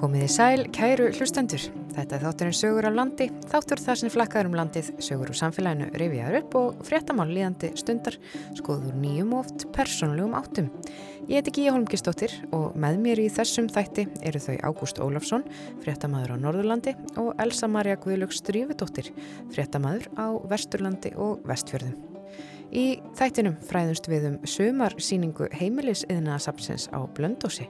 [0.00, 1.60] Komiði sæl, kæru hlustendur.
[1.92, 5.90] Þetta er þátturinn sögur af landi, þáttur þar sem flakkaður um landið, sögur úr samfélaginu
[6.00, 8.16] reyfiðar upp og fréttamál líðandi stundar,
[8.56, 10.70] skoður nýjum oft persónulegum áttum.
[11.28, 15.44] Ég heiti Gíja Holmgistóttir og með mér í þessum þætti eru þau Ágúst Ólafsson,
[15.84, 19.12] fréttamaður á Norðurlandi og Elsa Maria Guðlöks Strífudóttir,
[19.52, 22.09] fréttamaður á Vesturlandi og Vestfjörðum.
[22.70, 27.66] Í þættinum fræðumst við um sömarsýningu heimilisiðnaðasapsins á Blöndósi.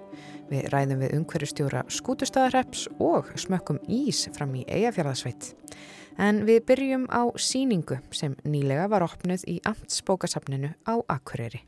[0.50, 5.54] Við ræðum við umhverjustjóra skútustæðarreps og smökkum ís fram í eigafjörðasveit.
[6.20, 11.64] En við byrjum á síningu sem nýlega var opnuð í Amtsbókasapninu á Akureyri.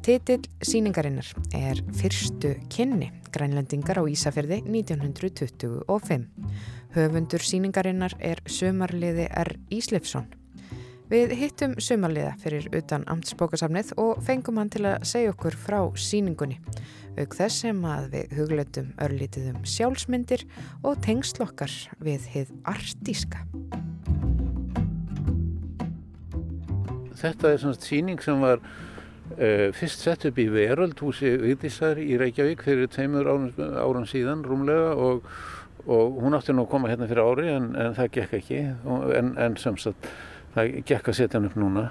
[0.00, 6.24] Titill síningarinnar er Fyrstu kynni, grænlendingar á Ísafjörði 1925.
[6.94, 9.52] Höfundur síningarinnar er sömarliði R.
[9.68, 10.24] Íslefsson.
[11.12, 16.56] Við hittum sömarliða fyrir utan amtsbókasafnið og fengum hann til að segja okkur frá síningunni.
[17.20, 20.48] Auk þess sem að við hugleitum örlítið um sjálfsmyndir
[20.80, 23.44] og tengslokkar við hið artíska.
[27.20, 28.64] Þetta er svona síning sem var
[29.36, 35.26] fyrst sett upp í Veröldhúsi Vigdísar í Reykjavík fyrir tveimur árum, árum síðan rúmlega og,
[35.86, 38.60] og hún átti nú að koma hérna fyrir ári en, en það gekk ekki.
[39.16, 40.10] En, en sem sagt
[40.56, 41.90] það gekk að setja hann upp núna.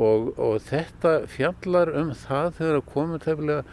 [0.00, 3.64] Og, og þetta fjallar um það þegar að komið tefnilega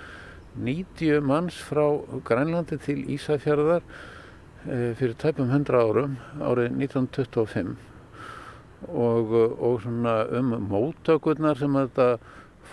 [0.58, 1.86] 90 manns frá
[2.26, 7.76] Grænlandi til Ísafjörðar uh, fyrir tæpum 100 árum árið 1925
[8.88, 12.10] og, og svona um móttökurnar sem þetta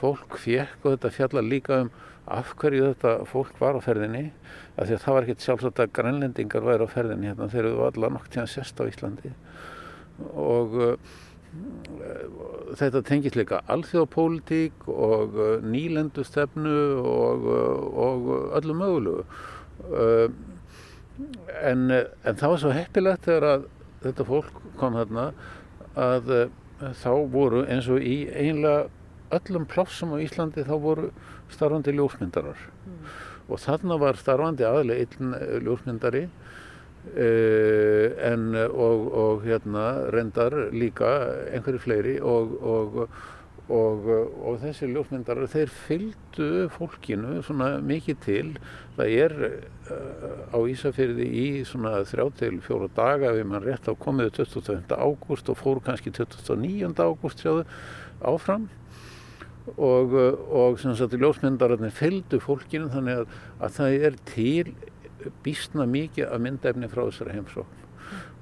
[0.01, 4.25] fólk fekk og þetta fjallar líka um af hverju þetta fólk var á ferðinni
[4.79, 7.83] af því að það var ekkert sjálfsagt að grænlendingar væri á ferðinni hérna þegar þú
[7.83, 9.33] var allar nokk tíðan sest á Íslandi.
[10.41, 11.13] Og uh,
[12.81, 19.23] þetta tengist líka alþjóðapólitík og uh, nýlendustefnu og, uh, og öllu mögulegu.
[21.61, 23.71] En, en það var svo heppilegt þegar að
[24.03, 25.29] þetta fólk kom þarna
[25.95, 26.31] að
[26.99, 28.89] þá voru eins og í einlega
[29.39, 31.11] öllum plássum á Íslandi þá voru
[31.53, 33.13] starfandi ljósmyndarar mm.
[33.49, 36.25] og þarna var starfandi aðlega einn eh, ljósmyndari
[37.13, 41.15] uh, en og, og hérna reyndar líka
[41.53, 43.09] einhverju fleiri og, og,
[43.69, 48.47] og þessi ljósmyndarar þeir fylgdu fólkinu svona mikið til
[48.97, 53.93] það er uh, á Ísafyrði í svona þrjá til fjóra daga við mann rétt á
[53.97, 54.81] komiðu 22.
[54.97, 56.93] ágúst og fóru kannski 29.
[57.01, 57.65] ágúst sjáðu
[58.25, 58.69] áfram
[59.77, 60.17] og,
[60.53, 64.75] og sem sagt ljósmyndararnir fylgdu fólkinu þannig að, að það er til
[65.45, 67.81] bísna mikið af myndefni frá þessari heimsókn.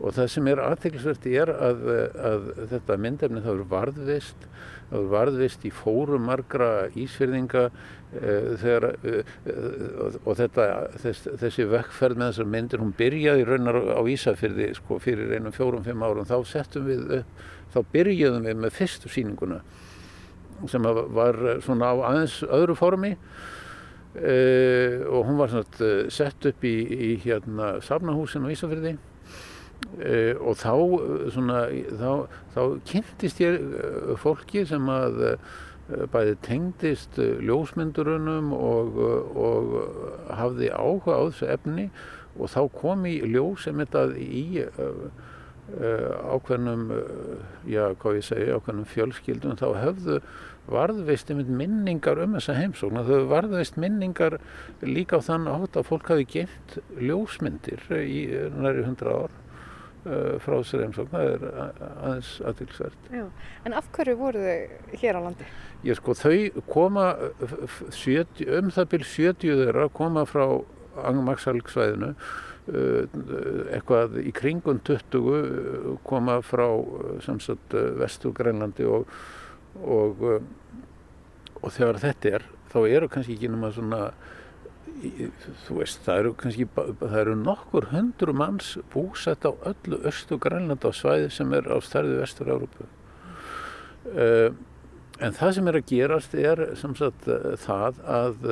[0.02, 1.82] Og það sem er aðteglisvert er að,
[2.18, 4.48] að þetta myndefni það eru varðvist
[4.92, 10.66] það eru varðvist í fórum margra ísfyrðinga uh, þegar, uh, og þetta,
[11.00, 16.04] þess, þessi vekkferð með þessar myndir hún byrjaði raunar á Ísafyrði sko, fyrir einum fjórum-fimm
[16.04, 17.40] árum þá settum við upp,
[17.72, 19.62] þá byrjuðum við með fyrstu síninguna
[20.70, 23.16] sem var svona á aðeins öðru formi.
[24.12, 30.34] Uh, og hún var svona eh, sett upp í, í hérna Safnahúsin á Ísafjörði uh,
[30.36, 30.74] og þá
[31.32, 31.62] svona
[31.96, 32.10] þá,
[32.52, 33.56] þá kynntist ég
[34.20, 35.24] fólki sem að
[36.12, 39.00] bæði tengdist ljósmyndurunum og,
[39.32, 39.72] og
[40.28, 41.88] hafði áhuga á þessu efni.
[42.36, 44.44] Og þá kom í ljós sem þetta í
[45.72, 46.88] ákveðnum,
[47.68, 50.22] já hvað ég segi, ákveðnum fjölskyldum þá höfðu
[50.70, 54.38] varðveist minningar um þessa heimsókn þau varðveist minningar
[54.84, 60.54] líka á þann átt að fólk hafi gemt ljósmyndir í næri hundra ár uh, frá
[60.60, 63.10] þessari heimsókn það er aðeins aðtilsvært
[63.66, 65.50] En af hverju voru þau hér á landi?
[65.82, 67.10] Ég sko þau koma
[67.42, 70.46] 70, um það byrj 70 þeirra koma frá
[71.02, 73.20] Angmaxalgsvæðinu uh,
[73.74, 76.69] eitthvað í kringun 20 uh, koma frá
[77.26, 79.08] samsagt vestu Grænlandi og
[79.80, 80.48] og, um,
[81.62, 84.02] og þegar þetta er þá eru kannski ekki náma svona
[85.66, 90.84] þú veist það eru kannski það eru nokkur hundru manns búsett á öllu östu grænland
[90.84, 92.86] á svæði sem er á stærði vestur Európu
[94.12, 94.52] uh,
[95.22, 97.28] en það sem er að gerast er sem sagt
[97.62, 98.48] það að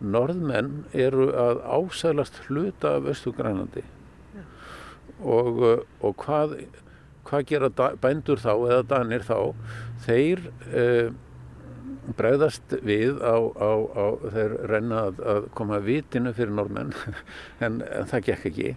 [0.00, 3.84] norðmenn eru að ásælast hluta af östu grænlandi.
[5.24, 5.62] Og,
[6.04, 6.58] og hvað
[7.26, 7.68] hvað gera
[8.02, 9.38] bændur þá eða danir þá?
[10.06, 10.38] Þeir
[10.70, 11.08] uh,
[12.16, 16.92] bregðast við á, á, á þeir reyna að, að koma vitinu fyrir normenn
[17.64, 18.70] en, en það gekk ekki.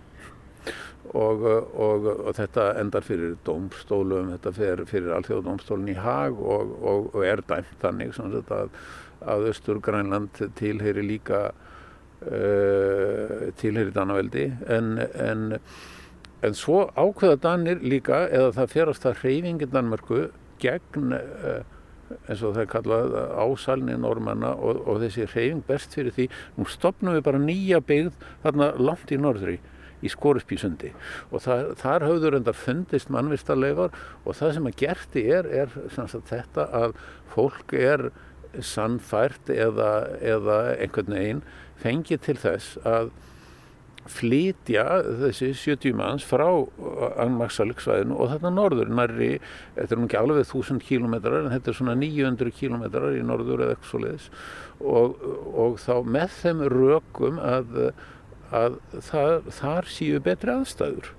[1.10, 7.16] Og, og, og þetta endar fyrir dómstólum, þetta fer fyrir alþjóðadómstólun í hag og, og
[7.26, 8.14] er dæmt þannig
[8.54, 8.70] að,
[9.26, 10.30] að Östur Grænland
[10.60, 11.56] tilheyri líka uh,
[13.58, 14.46] tilheyri Danaveldi.
[14.70, 15.64] En, en,
[16.46, 20.22] en svo ákveða Danir líka eða það ferast það hreyfingin Danmörku
[20.62, 21.66] gegn uh,
[22.26, 26.30] eins og það er kallað ásalni normanna og, og þessi hreyfing best fyrir því.
[26.58, 28.16] Nú stopnum við bara nýja byggð
[28.46, 29.60] þarna langt í norðri
[30.00, 30.94] í Skórispísundi
[31.30, 35.74] og það, þar hafður endar fundist mannvistarleifar og það sem að gerti er, er
[36.30, 36.96] þetta að
[37.34, 38.06] fólk er
[38.66, 39.92] sannfært eða,
[40.24, 41.42] eða einhvern veginn
[41.84, 43.12] fengið til þess að
[44.08, 44.86] flytja
[45.24, 46.46] þessi 70 manns frá
[47.20, 49.32] Angmarsaliksvæðinu og þetta norður nærri,
[49.76, 53.66] þetta er nú ekki alveg 1000 kílometrar en þetta er svona 900 kílometrar í norður
[53.66, 54.30] eða eitthvað svo leiðis
[54.80, 55.20] og,
[55.66, 57.82] og þá með þeim rökum að,
[58.56, 58.80] að
[59.10, 61.12] það, þar séu betri aðstæður.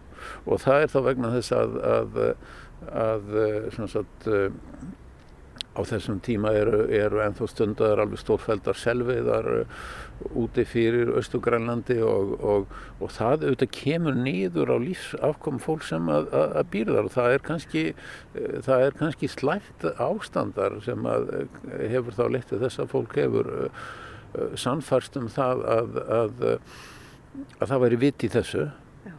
[0.44, 2.19] Og það er þá vegna þess að, að,
[3.05, 3.31] að
[3.76, 4.29] svona sagt
[5.81, 9.81] á þessum tíma eru, eru ennþá stundar alveg stórfældar selviðar uh,
[10.37, 16.29] úti fyrir Östugrænlandi og, og, og það auðvitað kemur nýður á lífsafkom fólk sem að,
[16.37, 21.35] að, að býrðar og það er kannski, uh, það er kannski slæmt ástandar sem að
[21.41, 21.61] uh,
[21.97, 23.53] hefur þá letið þess að fólk hefur
[24.61, 26.44] sannfærst um það að, að
[27.67, 28.69] það væri vitt í þessu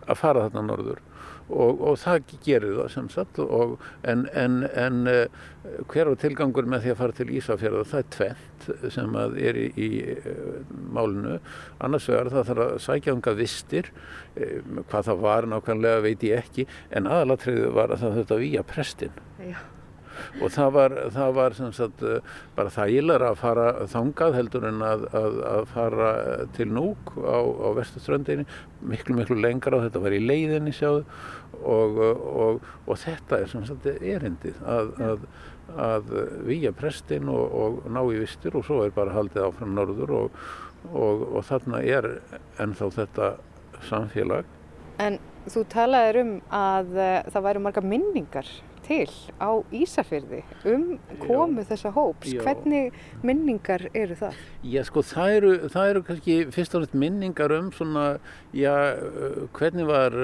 [0.07, 1.01] að fara þarna norður
[1.51, 3.75] og, og það gerir það sem sagt og,
[4.07, 5.41] en, en, en eh,
[5.91, 8.47] hver á tilgangur með því að fara til Ísafjörða það er tvent
[8.93, 10.55] sem er í, í eh,
[10.93, 11.39] málinu.
[11.81, 13.91] Annars vegar það þarf að sækja unga vistir.
[14.35, 14.57] Eh,
[14.91, 16.67] hvað það var nákvæmlega veit ég ekki.
[16.93, 19.59] En aðalatriðu var að það þurfti að výja prestin Já
[20.41, 22.03] og það var, það var sagt,
[22.57, 26.09] bara þægilega að fara þangað heldur en að, að, að fara
[26.57, 28.47] til núk á, á vestuströndinni
[28.81, 31.05] miklu miklu lengra og þetta var í leiðinni sjáðu.
[31.61, 35.27] Og, og, og þetta er sagt, erindið að,
[35.77, 36.13] að
[36.47, 41.37] výja prestin og, og ná í vistir og svo er bara haldið áfram norður og
[41.45, 42.07] þarna er
[42.61, 43.35] ennþá þetta
[43.89, 44.49] samfélag.
[45.01, 45.19] En
[45.49, 48.49] þú talaðir um að uh, það væri marga minningar
[48.85, 49.07] til
[49.41, 50.41] á Ísafyrði
[50.71, 50.85] um
[51.21, 52.31] komu þessa hóps.
[52.31, 52.41] Já.
[52.45, 54.39] Hvernig minningar eru það?
[54.63, 58.05] Já sko það eru, það eru kannski fyrst og náttúrulega minningar um svona,
[58.55, 58.75] já
[59.57, 60.17] hvernig var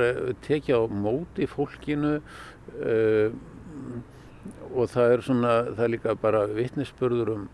[0.48, 3.30] tekið á móti fólkinu uh,
[4.74, 7.48] og það er svona, það er líka bara vittnesspörður um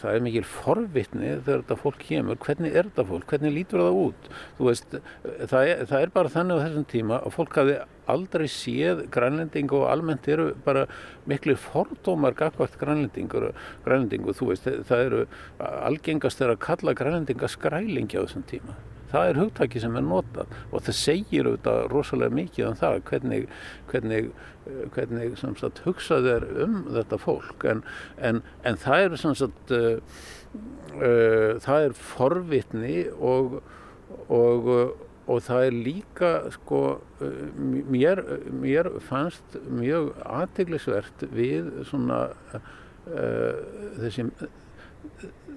[0.00, 3.98] það er mikil forvitni þegar þetta fólk kemur, hvernig er þetta fólk, hvernig lítur það
[4.02, 4.30] út?
[4.60, 7.76] Veist, það, er, það er bara þannig á þessum tíma að fólk hafi
[8.14, 10.86] aldrei séð grænlending og almennt eru bara
[11.30, 13.52] miklu fordómar gagvart grænlendingur,
[13.86, 15.22] grænlendingu, þú veist, það eru
[15.60, 18.76] algengast er að kalla grænlendinga skrælingi á þessum tíma
[19.14, 23.46] það er hugtaki sem er notað og það segir auðvitað rosalega mikið um það hvernig,
[23.92, 24.30] hvernig,
[24.94, 27.66] hvernig sagt, hugsað er um þetta fólk.
[27.70, 27.84] En,
[28.18, 30.20] en, en það er sagt, uh,
[30.98, 33.60] uh, það er forvitni og,
[34.26, 34.70] og,
[35.24, 36.82] og það er líka sko,
[37.20, 37.44] uh,
[37.92, 42.26] mér, mér fannst mjög aðteglisvert við svona
[43.04, 44.24] þessi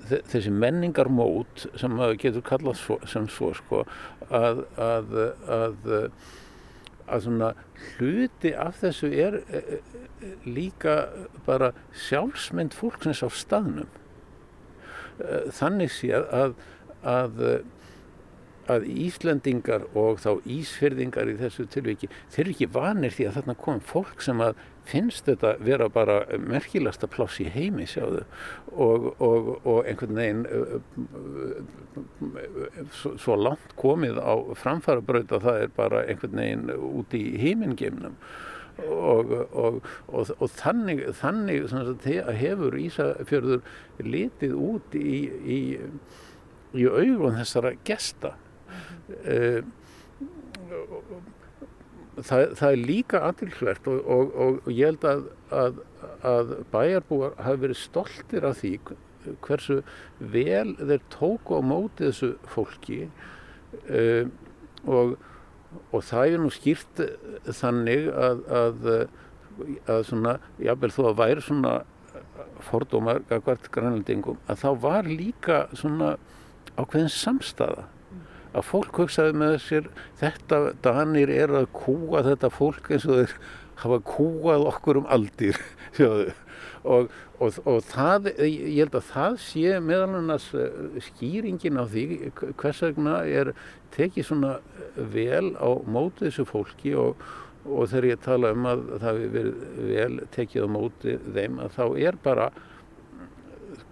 [0.07, 3.83] þessi menningarmót sem maður getur kallað svo, sem svo sko,
[4.29, 5.15] að, að,
[5.57, 5.89] að,
[7.07, 7.29] að
[7.97, 10.98] hluti af þessu er e, e, líka
[11.48, 11.74] bara
[12.07, 13.89] sjálfsmynd fólksins á staðnum.
[15.19, 16.57] E, þannig sé að
[18.71, 23.55] að Íslendingar og þá Ísfyrðingar í þessu tilviki þeir eru ekki vanir því að þarna
[23.62, 28.24] kom fólk sem að finnst þetta vera bara merkilegsta pláss í heimi sjáðu.
[28.71, 30.45] Og, og, og einhvern veginn
[32.95, 37.25] svo, svo langt komið á framfæra braut að það er bara einhvern veginn út í
[37.41, 38.15] heimingeimnum
[38.86, 39.31] og,
[40.07, 42.07] og þannig, þannig sagt,
[42.38, 43.63] hefur Ísafjörður
[44.05, 45.62] litið út í, í,
[46.77, 48.36] í augun þessara gesta
[52.17, 55.27] það, það er líka aðtilsvert og, og, og, og ég held að,
[55.63, 55.81] að,
[56.31, 58.74] að bæjarbúar hafi verið stoltir af því
[59.43, 59.81] hversu
[60.19, 63.01] vel þeir tóku á móti þessu fólki
[63.91, 64.29] uh,
[64.88, 67.01] og það er nú skýrt
[67.59, 68.45] þannig að,
[69.89, 71.74] að svona, jábel þó að væri svona
[72.67, 76.15] fordómar hvert grænlandingum að þá var líka svona
[76.77, 77.88] ákveðin samstaða
[78.57, 79.87] að fólk hugsaði með sér
[80.19, 83.37] þetta Danir er að kúa þetta fólk eins og þeir
[83.83, 85.59] hafa kúað okkur um aldir.
[86.87, 87.09] Og,
[87.43, 92.03] og, og það, ég held að það sé meðal annars eh, skýringin á því
[92.61, 93.49] hvers vegna er
[93.95, 94.53] tekið svona
[94.95, 97.19] vel á móti þessu fólki og,
[97.65, 99.51] og þegar ég tala um að það hefur
[99.89, 102.47] vel tekið á móti þeim að þá er bara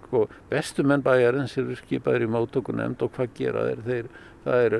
[0.06, 4.10] sko, bestu menn bæjarins eru skipaður í mótöku nefnd og hvað gera þeir, þeir
[4.46, 4.78] það er,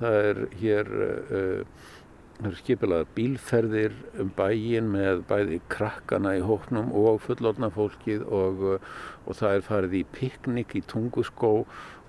[0.00, 1.92] það er hér uh,
[2.34, 8.64] Það eru skipilaðar bílferðir um bæin með bæði krakkana í hóknum og fullorna fólkið og,
[8.74, 11.52] og það er farið í piknik í tunguskó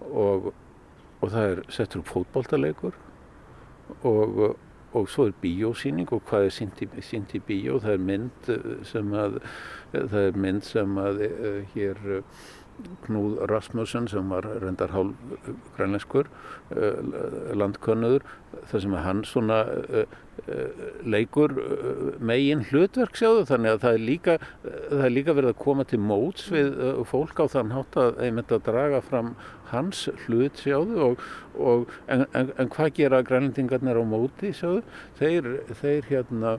[0.10, 0.50] og,
[1.22, 2.98] og það er settur upp fótbóltaleikur
[4.02, 4.42] og,
[4.98, 8.52] og svo er bíósýning og hvað er sínt í, bíó, það er mynd
[8.90, 9.40] sem að,
[9.94, 12.02] það er mynd sem að uh, hér
[13.06, 15.16] Knúð Rasmussen sem var reyndar hálf
[15.78, 16.98] grænleikskur uh,
[17.56, 18.26] landkönnuður
[18.72, 20.18] þar sem hann svona uh,
[21.08, 21.54] leikur
[22.20, 26.02] megin hlutverk sjáðu þannig að það er líka, það er líka verið að koma til
[26.04, 26.74] móts við
[27.08, 29.32] fólk á þann hátt að einmitt að draga fram
[29.72, 31.24] hans hlut sjáðu og,
[31.56, 34.84] og en, en, en hvað gera grænlendingarnir á móti sjáðu?
[35.22, 36.58] Þeir, þeir hérna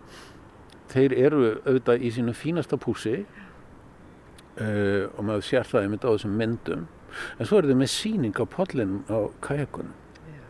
[0.92, 3.20] þeir eru auðvitað í sínu fínasta púsi
[4.60, 6.86] uh, og maður sér það einmitt á þessum myndum.
[7.38, 9.94] En svo er þetta með síning á podlinum á kajakunum
[10.28, 10.48] yeah.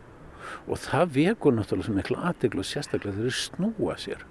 [0.67, 4.25] og það vekur náttúrulega sem eitthvað aðdeglu og sérstaklega þegar þeir snúa sér.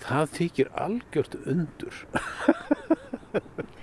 [0.00, 2.00] Það þykir algjört undur.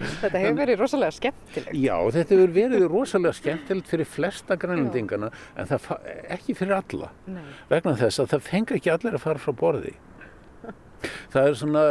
[0.03, 1.75] Þetta hefur verið rosalega skemmtilegt.
[1.77, 5.91] Já, þetta hefur verið rosalega skemmtilegt fyrir flesta grænlendingana en það
[6.33, 7.11] ekki fyrir alla.
[7.29, 7.43] Nei.
[7.69, 9.93] vegna þess að það fengur ekki allir að fara frá borði
[11.33, 11.85] það er svona,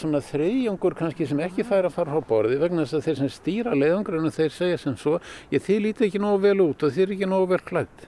[0.00, 3.32] svona þreyjungur kannski sem ekki fær að fara á borði vegna þess að þeir sem
[3.36, 5.16] stýra leiðangrunum þeir segja sem svo
[5.52, 8.06] ég þið líti ekki nógu vel út og þið er ekki nógu vel klætt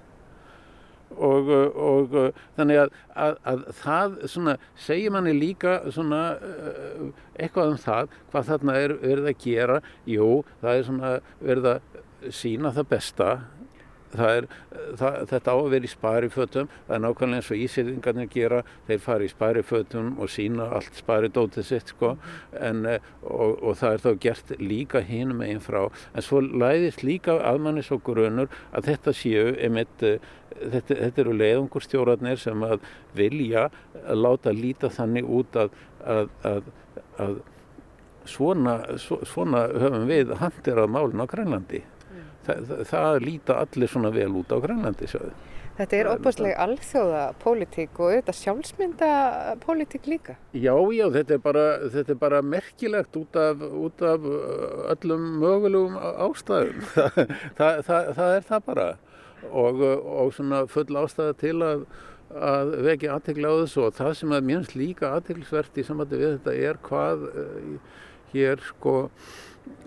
[1.18, 2.16] og, og
[2.56, 7.06] þannig að, að, að það svona, segir manni líka svona, eh,
[7.38, 9.78] eitthvað um það hvað þarna er verið að gera.
[10.08, 10.28] Jú,
[10.62, 13.30] það er verið að sína það besta
[14.16, 14.46] Er,
[14.96, 19.02] það, þetta á að vera í sparifötum það er nákvæmlega eins og ísýðingarnir gera þeir
[19.04, 22.14] fara í sparifötum og sína allt sparidótið sitt sko.
[22.52, 25.82] en, eh, og, og það er þá gert líka hinum einn frá
[26.14, 30.18] en svo læðist líka aðmannis og grunur að þetta séu einmitt, eh,
[30.56, 32.80] þetta, þetta eru leiðungurstjórarnir sem að
[33.14, 33.68] vilja
[34.06, 36.72] að láta líta þannig út að, að, að,
[37.18, 37.38] að
[38.28, 38.80] svona,
[39.28, 41.84] svona höfum við handir að málun á Grænlandi
[42.48, 45.36] það, það líta allir svona vel út á Grænlandi sjáðu.
[45.78, 49.10] Þetta er opaslega alþjóða pólitík og auðvitað sjálfsmynda
[49.62, 50.34] pólitík líka.
[50.50, 55.28] Já, já, þetta er bara, þetta er bara merkilegt út af, út af uh, öllum
[55.44, 55.94] mögulegum
[56.26, 56.82] ástæðum.
[57.60, 58.88] það, það, það er það bara
[59.52, 61.86] og, og svona full ástæða til að,
[62.34, 66.34] að vekja aðtegla á þessu og það sem er mjög líka aðteglisvert í samvætti við
[66.40, 67.98] þetta er hvað uh,
[68.34, 68.96] hér sko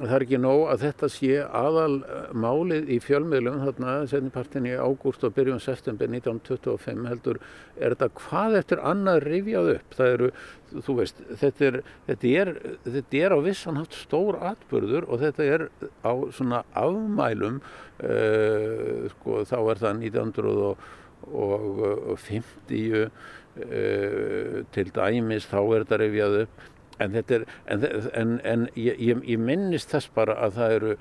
[0.01, 4.71] það er ekki nóg að þetta sé aðal eh, málið í fjölmiðlum þarna setnipartin í
[4.73, 7.38] ágúst og byrjun september 1925 heldur
[7.77, 9.89] er þetta hvað eftir annað rifjað upp?
[9.97, 10.27] Það eru,
[10.88, 11.75] þú veist, þetta er
[12.07, 12.50] þetta er,
[12.88, 15.61] þetta er á vissanhátt stór atbyrður og þetta er
[16.01, 23.09] á svona afmælum uh, sko þá er það 1950 uh,
[24.73, 26.55] til dæmis þá er þetta rifjað upp
[27.01, 30.93] en er en, en, ég, ég, ég minnist þess bara að það eru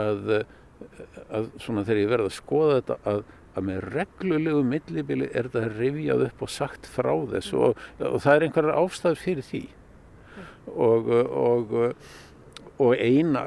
[0.00, 0.34] að,
[1.30, 3.22] að svona þegar ég verði að skoða þetta að,
[3.54, 8.36] að með reglulegu millibili er þetta rivjað upp og sagt frá þess og, og það
[8.36, 9.64] er einhverjar ástæður fyrir því.
[10.74, 11.74] Og, og
[12.82, 13.44] og eina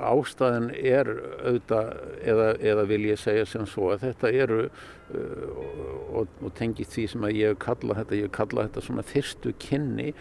[0.00, 1.10] ástæðin er
[1.44, 1.90] auðvitað,
[2.24, 7.26] eða, eða vil ég segja sem svo að þetta eru uh, og, tengið því sem
[7.28, 10.14] að ég kalla þetta, ég kalla þetta svona fyrstu kynni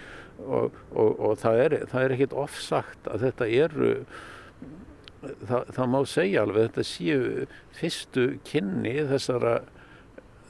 [0.44, 3.92] og, og, og það er, er ekkit ofsagt að þetta eru
[5.48, 9.62] það, það má segja alveg þetta séu fyrstu kynni þessara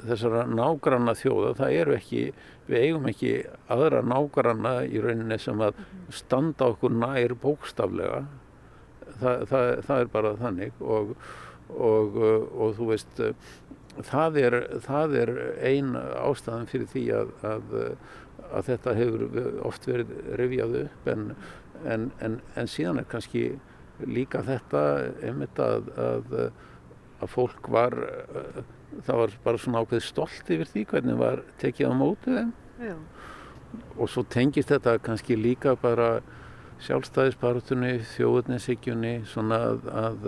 [0.06, 2.24] þessara nágranna þjóða, það eru ekki
[2.68, 3.32] við eigum ekki
[3.74, 5.80] aðra nágranna í rauninni sem að
[6.13, 8.25] standa okkur nær bókstaflega.
[9.15, 11.15] Það, það, það er bara þannig og,
[11.72, 13.22] og, og þú veist
[14.04, 15.32] það er, það er
[15.63, 17.75] ein ástæðan fyrir því að, að,
[18.51, 21.25] að þetta hefur oft verið revjað upp en,
[21.85, 23.47] en, en, en síðan er kannski
[24.05, 24.85] líka þetta
[25.23, 26.33] einmitt að, að
[27.23, 27.95] að fólk var
[29.05, 32.51] það var bara svona ákveð stolt yfir því hvernig var tekið á mótið þeim
[32.85, 32.95] Já.
[33.97, 36.19] og svo tengist þetta kannski líka bara
[36.85, 40.25] sjálfstæðisparutunni, þjóðuninsíkjunni svona að, að,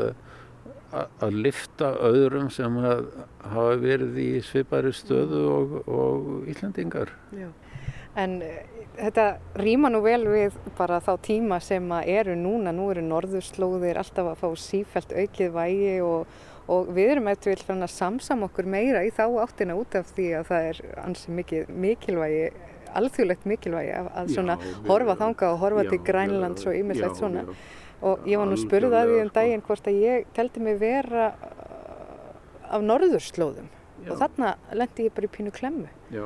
[0.96, 7.12] að lifta öðrum sem hafa verið í svipari stöðu og, og Íslandingar.
[7.36, 7.50] Já.
[8.18, 9.26] En uh, þetta
[9.62, 14.40] rýma nú vel við bara þá tíma sem eru núna, nú eru norðurslóðir alltaf að
[14.42, 16.40] fá sífælt aukið vægi og,
[16.74, 20.32] og við erum eftir vil að samsam okkur meira í þá áttina út af því
[20.40, 22.48] að það er ansi mikið mikilvægi
[22.98, 27.20] alþjóðlegt mikilvægi að, að svona já, horfa þanga og horfa já, til Grænlands og ymislegt
[27.20, 27.44] svona.
[27.44, 29.36] já, og ég var nú spurð að því um sko.
[29.40, 33.70] daginn hvort að ég teldi mig vera uh, af norðurslóðum.
[34.08, 35.88] Og þarna lendi ég bara í pínu klemmu.
[36.14, 36.26] Já,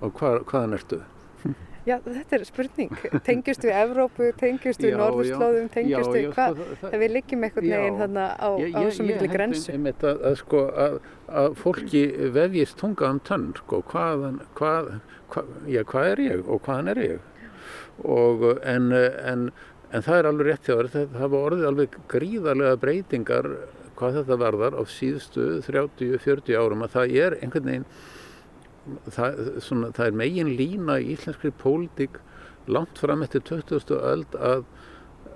[0.00, 1.00] og hvað, hvaðan ertu?
[1.88, 2.90] Já, þetta er spurning.
[3.28, 6.60] Tengjast við Evrópu, tengjast við Norðurslóðum, tengjast við hvað?
[6.82, 8.48] Það við liggjum einhvern veginn þarna á,
[8.92, 9.72] svo miklu grensu.
[9.72, 10.98] Ég að, að, sko, að,
[11.42, 12.02] að fólki
[12.34, 14.92] vefjist tunga um tönn, sko, hvaðan, hvað,
[15.32, 17.26] hvað, já, hvað er ég og hvaðan er ég?
[18.04, 19.48] Og, en, en,
[19.88, 23.50] en það er alveg rétt hjá þér, það hafa orðið alveg gríðarlega breytingar
[23.98, 27.90] hvað þetta varðar á síðustu 30-40 árum að það er einhvern veginn
[29.14, 32.18] það, svona, það er megin lína í íslenskri pólitík
[32.68, 33.94] langt fram eftir 20.
[33.96, 34.64] öld að,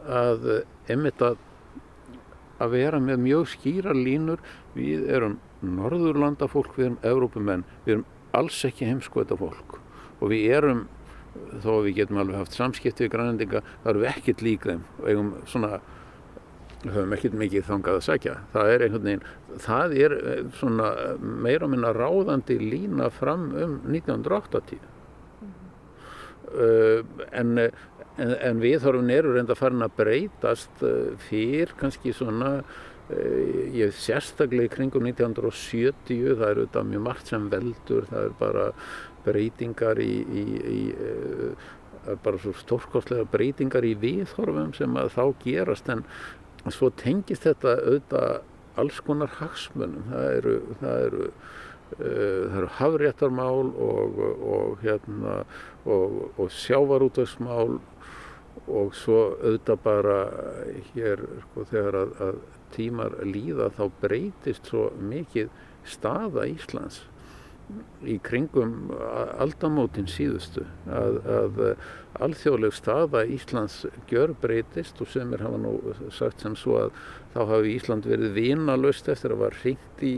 [0.07, 0.49] að
[0.93, 1.39] emitt að,
[2.63, 4.43] að vera með mjög skýra línur
[4.77, 9.79] við erum norðurlanda fólk, við erum Evrópumenn, við erum alls ekki heimskvöta fólk
[10.21, 10.87] og við erum
[11.63, 15.09] þó að við getum alveg haft samskipti við grænendinga, það eru ekkert lík þeim og
[15.09, 15.81] eigum svona
[16.91, 19.27] höfum ekkert mikið þangað að segja það er einhvern veginn,
[19.63, 25.67] það er eh, svona meira og minna ráðandi lína fram um 1980 mm -hmm.
[26.53, 32.63] uh, en, en, en við þarfum eru reynda fara að breytast uh, fyrr kannski svona
[32.63, 38.35] uh, ég sérstaklega í kringum 1970 það eru þetta mjög margt sem veldur það er
[38.39, 38.73] bara
[39.25, 40.95] breytingar í, í, í
[42.23, 46.03] bara svo stórkostlega breytingar í viðhorfum sem að þá gerast en
[46.71, 50.07] Svo tengist þetta auðvitað alls konar hagsmunum.
[50.13, 54.21] Það eru, það eru, uh, það eru hafréttarmál og,
[54.55, 55.39] og, hérna,
[55.85, 57.81] og, og sjávarútvegsmál
[58.69, 60.19] og svo auðvitað bara
[60.93, 62.43] hér sko, þegar að, að
[62.73, 65.51] tímar líða þá breytist svo mikið
[65.89, 67.03] staða Íslands
[68.05, 68.91] í kringum
[69.41, 71.61] aldamótin síðustu að, að
[72.27, 75.77] alþjóðleg staða Íslands gjör breytist og sem er hafa nú
[76.13, 76.97] sagt sem svo að
[77.33, 80.17] þá hafi Ísland verið vinalöst eftir að var hringt í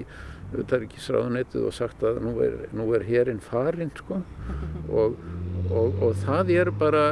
[0.54, 4.20] auðvitaðrikisráðunetið og sagt að nú er, nú er hérinn farinn sko.
[4.88, 5.16] Og,
[5.70, 7.04] og, og það er bara,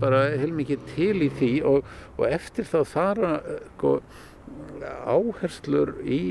[0.00, 3.34] bara heilmikið til í því og, og eftir þá þara
[3.76, 3.98] sko,
[5.08, 6.22] áherslur í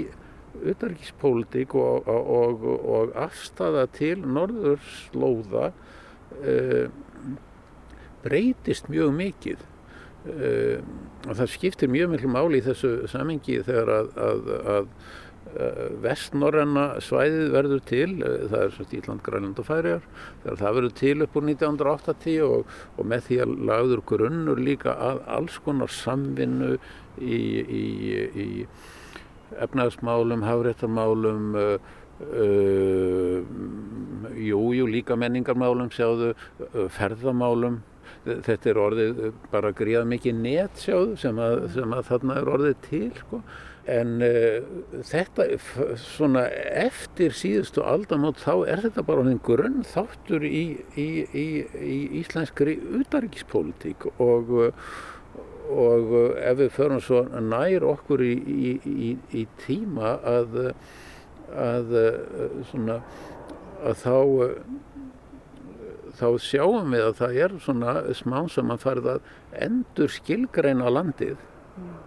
[0.71, 6.85] utarrikiðspólitík og, og, og afstafa til norðurslóða uh,
[8.21, 9.65] breytist mjög mikið.
[10.21, 10.85] Uh,
[11.25, 14.89] og það skiptir mjög miklu máli í þessu samengi þegar að, að, að
[16.01, 20.05] vestnorrenna svæðið verður til, það er svona Ísland, Grænland og Færiar,
[20.43, 24.95] þegar það verður til upp úr 1980 og, og með því að lagður grunnur líka
[25.09, 26.71] að alls konar samvinnu
[27.19, 27.41] í,
[27.81, 27.85] í,
[28.31, 28.49] í
[29.59, 31.77] efnagsmálum, hafréttarmálum, uh,
[32.31, 33.41] uh,
[34.37, 37.81] jú, líka menningarmálum, sjáðu, uh, ferðamálum.
[38.21, 42.79] Þetta er orðið bara gríða mikið net, sjáðu, sem að, sem að þarna er orðið
[42.85, 43.41] til, sko.
[43.91, 44.59] En uh,
[45.09, 45.47] þetta,
[45.97, 46.45] svona
[46.83, 51.47] eftir síðustu aldamót, þá er þetta bara einhvern grunn þáttur í, í, í,
[51.81, 54.53] í íslenskri utaríkispolítík og
[55.71, 60.57] og uh, ef við förum svo nær okkur í, í, í, í tíma að,
[61.51, 62.99] að, uh, svona,
[63.81, 69.31] að þá, uh, þá sjáum við að það er svona smá sem að farið að
[69.67, 71.37] endur skilgreina landið.
[71.79, 71.99] Mm.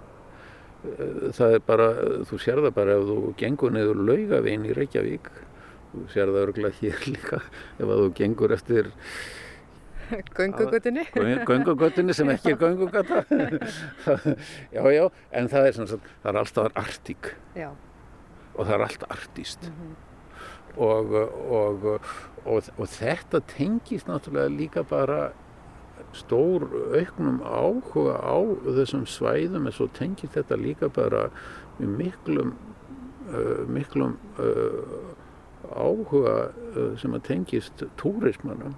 [1.32, 1.86] Það er bara,
[2.28, 5.30] þú sér það bara ef þú gengur niður laugavinn í Reykjavík,
[5.94, 7.40] þú sér það örgulega hér líka
[7.78, 8.90] ef þú gengur eftir
[10.38, 11.04] Göngugutinni?
[11.46, 13.24] Göngugutinni sem ekki er göngugata.
[14.76, 17.70] já, já, en það er, sagt, það er alltaf artík já.
[18.54, 19.70] og það er alltaf artíst.
[19.70, 19.94] Mm -hmm.
[20.76, 21.14] og,
[21.50, 21.88] og,
[22.44, 25.32] og, og þetta tengist náttúrulega líka bara
[26.12, 31.30] stór auknum áhuga á þessum svæðum en svo tengist þetta líka bara
[31.78, 32.54] miklum,
[33.30, 35.23] uh, miklum uh,
[35.74, 38.74] áhuga uh, sem að tengist túrismannum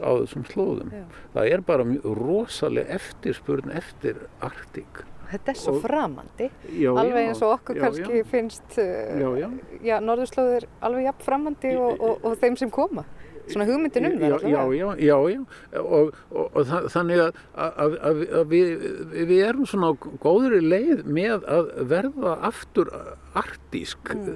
[0.00, 0.90] á þessum slóðum.
[0.94, 1.04] Já.
[1.36, 5.04] Það er bara rosalega eftirspurn eftir Arktík.
[5.30, 10.66] Þetta er svo og, framandi, já, alveg eins og okkur já, kannski finnst uh, norðurslóðir
[10.82, 13.04] alveg jafn framandi og, og, og þeim sem koma
[13.52, 15.40] svona hugmyndin um það já, já, já, já.
[15.80, 18.84] Og, og, og þannig að, að, að, að við,
[19.14, 22.92] við erum svona góðri leið með að verða aftur
[23.38, 24.28] artísk mm.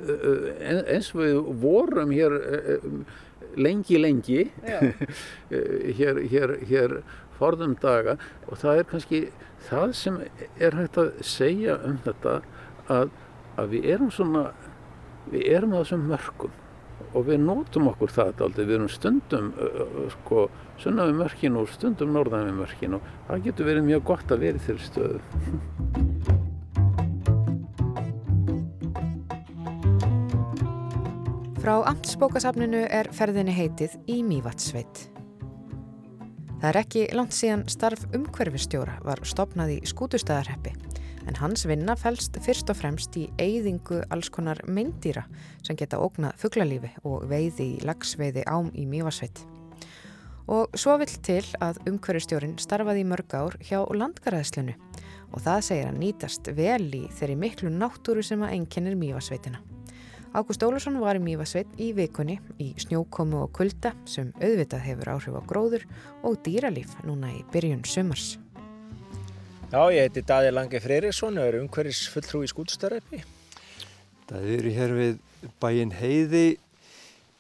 [0.64, 2.88] Eh, eins og við vorum hér eh,
[3.55, 4.48] lengi lengi.
[5.98, 6.94] Hér, hér, hér
[7.38, 8.16] forðum daga.
[8.48, 9.20] Og það er kannski
[9.68, 10.20] það sem
[10.59, 12.40] er hægt að segja um þetta
[12.90, 13.12] að,
[13.61, 14.48] að við erum svona
[15.31, 16.61] við erum að þessum mörgum
[17.14, 19.53] og við nótum okkur það aldrei, við erum stundum
[20.16, 20.48] sko,
[20.83, 24.46] sunna við mörkin og stundum norðan við mörkin og það getur verið mjög gott að
[24.48, 25.20] í þeirri stöðu.
[31.64, 35.07] Frá Amtsbókasafninu er ferðinni heitið í Mývatsveit.
[36.61, 40.74] Það er ekki langt síðan starf umhverfistjóra var stopnað í skútustæðarheppi
[41.28, 45.24] en hans vinna fælst fyrst og fremst í eyðingu alls konar meindýra
[45.64, 49.44] sem geta ógnað fugglalífi og veiði í lagsveiði ám í Mývatsveit.
[50.52, 54.74] Og svo vill til að umhverfistjórin starfaði í mörg ár hjá landgarðaðslunu
[55.34, 59.62] og það segir að nýtast vel í þeirri miklu náttúru sem að enginnir Mývatsveitina.
[60.34, 65.37] Ágúst Ólarsson var í Mývasveit í vikunni í snjókomu og kulda sem auðvitað hefur áhrif
[65.38, 65.84] á gróður
[66.26, 68.34] og dýralíf núna í byrjun sumars.
[69.74, 73.18] Já, ég heiti Daði Lange Freyriksson og er umhverjus fulltrú í skútstarreipi.
[74.28, 75.14] Það eru hér við
[75.58, 76.42] bæin Heiði,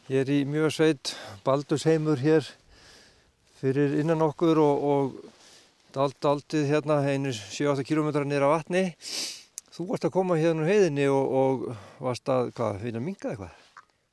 [0.08, 1.12] hér í Mývasveit,
[1.46, 2.48] Baldursheimur hér
[3.60, 8.82] fyrir innan okkur og, og dalt, daltið hérna einir 7-8 km nýra vatni.
[9.70, 13.60] Þú varst að koma hérna úr heiðinni og, og varst að, hvað, finna minga eitthvað?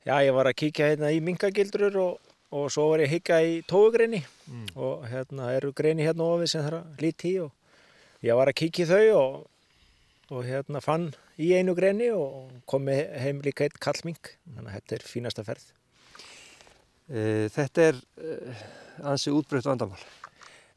[0.06, 3.40] Já, ég var að kíkja hérna í mingagildrur og, og svo var ég að higga
[3.42, 4.70] í tóugreini mm.
[4.78, 7.58] og hérna eru greini hérna ofið sem það er lítið í og
[8.22, 9.36] ég var að kíkja í þau og,
[10.32, 11.10] og hérna fann
[11.42, 15.68] í einu greini og kom heim líka eitt kallming, þannig að þetta er fínasta ferð.
[17.10, 18.56] E, þetta er e,
[19.10, 20.00] ansi útbreytt vandamál.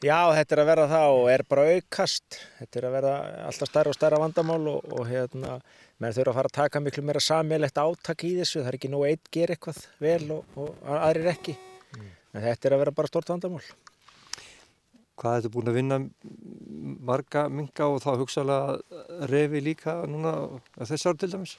[0.04, 2.38] Já, þetta er að vera það og er bara aukast.
[2.60, 3.14] Þetta er að vera
[3.46, 5.56] alltaf stærra og stærra vandamál og, og hérna,
[6.04, 8.60] menn þurfa að fara að taka miklu meira sammeilegt átak í þessu.
[8.60, 11.56] Það er ekki nóg eitt ger eitthvað vel og, og aðrir ekki.
[11.96, 12.12] Mm.
[12.36, 13.64] En þetta er að vera bara stort vandamál.
[15.16, 16.00] Hvað ertu búin að vinna
[17.08, 20.36] marga minga og þá hugsaðlega refi líka núna
[20.82, 21.56] þess ár til dæmis?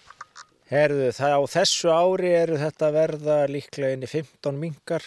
[0.67, 5.05] Herðu, það á þessu ári eru þetta verða líklega inn í 15 mingar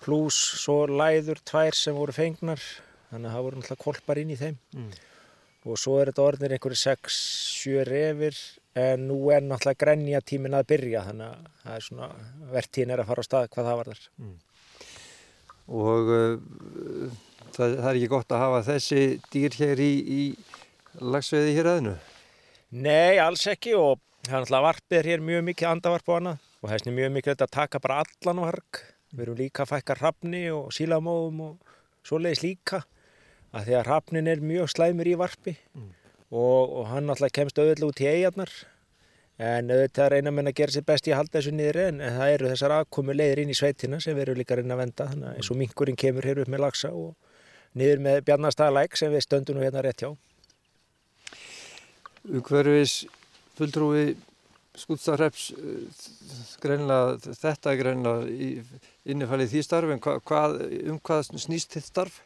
[0.00, 2.62] pluss svo læður tvær sem voru fengnar
[3.10, 4.90] þannig að það voru náttúrulega kolpar inn í þeim mm.
[5.66, 8.38] og svo er þetta orðinir einhverju 6-7 refir
[8.80, 12.10] en nú er náttúrulega grenja tímin að byrja þannig að það er svona
[12.54, 14.36] vertíðin er að fara á stað hvað það var þar mm.
[15.70, 17.10] Og uh,
[17.54, 20.22] það, það er ekki gott að hafa þessi dýr hér í, í
[21.00, 21.96] lagsveiði hér aðinu?
[22.70, 26.74] Nei, alls ekki og það er náttúrulega varpið hér mjög mikið andavarp á hana og
[26.74, 28.82] er mjög mikið að taka bara allan hark.
[29.10, 32.82] Við erum líka að fækka hrafni og sílamóðum og svoleiðis líka.
[33.50, 35.56] Að því að hrafnin er mjög slæmur í varpi.
[35.74, 35.88] Mm.
[36.30, 38.52] og, og hann alltaf kemst auðvitað út í eigarnar
[39.40, 42.32] en auðvitað reyna menn að gera sér best í að halda þessu niður en, það
[42.34, 45.28] eru þessar aðkomu leiðir inn í sveitina sem við erum líka reyna að venda þannig
[45.30, 47.14] að eins og minkurinn kemur hér upp með lagsa og
[47.80, 50.10] niður með bjarnastæðalæk sem við stöndum nú hérna rétt hjá.
[52.50, 52.96] Hverfis
[53.56, 54.04] fulltrúi
[54.76, 55.50] skútstarreps
[56.60, 58.50] greinlega þetta greinlega
[59.08, 60.58] innifælið því starf en hvað,
[60.92, 62.20] um hvað snýst þitt starf?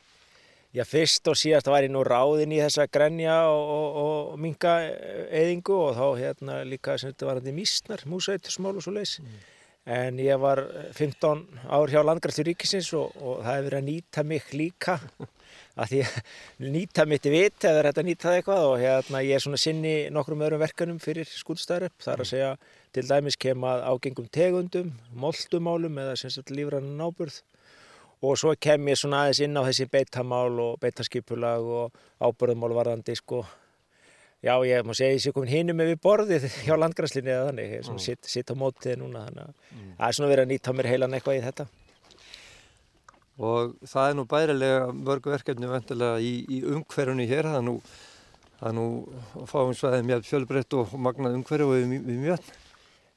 [0.75, 4.73] Já fyrst og síðast var ég nú ráðinn í þessa grenja og, og, og minga
[5.31, 9.21] eðingu og þá hérna líka sem þetta var hann í mísnar, músautursmál og svo leiðs
[9.23, 9.37] mm.
[9.95, 10.65] en ég var
[10.99, 14.99] 15 ár hjá Landgræstur Ríkisins og, og það hefur verið að nýta mig líka.
[15.79, 19.43] Að því að nýta mitt í vit eða þetta nýta eitthvað og hérna ég er
[19.43, 22.53] svona sinni nokkrum öðrum verkanum fyrir skúlstæðaröpp þar að segja
[22.95, 27.43] til dæmis kemað ágengum tegundum, moldumálum eða sem sagt lífrannan áburð
[28.25, 33.17] og svo kem ég svona aðeins inn á þessi beitamál og beitaskipulag og áburðumál varðandi
[33.19, 33.43] sko.
[34.45, 37.71] Já ég má segja ég sé komin hinum með við borðið hjá landgræslinni eða þannig,
[37.73, 38.05] ég er svona mm.
[38.05, 39.93] sitt, sitt á mótið núna þannig að mm.
[39.99, 41.67] það er svona verið að nýta mér heilan eitthvað í þetta.
[43.45, 47.79] Og það er nú bærilega mörgu verkefni vendilega í, í umhverjunni hér, það er nú,
[48.77, 48.85] nú
[49.51, 52.53] fáum svæðið mjög fjölbreytt og magnað umhverju við, við mjög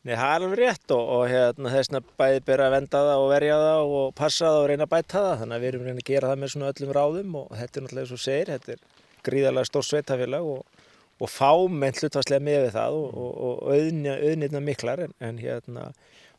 [0.08, 3.32] Nei, það er alveg rétt og, og hérna, þessna bæði byrja að venda það og
[3.34, 5.32] verja það og passa það og reyna að bæta það.
[5.41, 7.84] Þannig að við erum reyna að gera það með svona öllum ráðum og þetta er
[7.84, 8.86] náttúrulega og segir, þetta er
[9.28, 10.86] gríðarlega stór sveitafélag og,
[11.20, 13.17] og fámenn hlutvarslega með við það og,
[13.50, 15.84] og auðnirna miklar en, en hérna,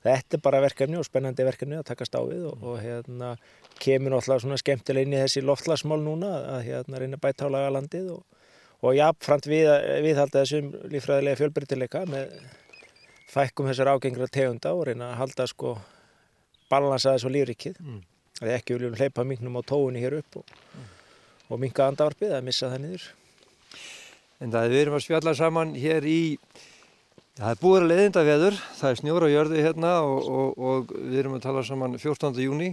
[0.06, 3.34] þetta er bara verkefni og spennandi verkefni að takast á við og hérna,
[3.82, 7.52] kemur náttúrulega svona skemmtilega inn í þessi loftlagsmál núna að hérna, reyna að bæta á
[7.52, 9.68] laga landið og jáfnframt við,
[10.06, 12.32] viðhalda þessum lífræðilega fjölbyrtileika með
[13.28, 15.74] fækkum þessar ágengra tegunda og reyna að halda sko
[16.70, 18.00] balansa þessu lífrikið mm.
[18.42, 20.88] að ekki viljum hleypa minknum á tóunni hér upp og, mm.
[21.48, 23.08] og minka andavarpið að missa það niður
[24.38, 26.18] En það er við erum að spjalla saman hér í
[27.38, 31.18] Það er búið að leiðinda veður, það er snjóra jörði hérna og, og, og við
[31.20, 32.40] erum að tala saman 14.
[32.42, 32.72] júni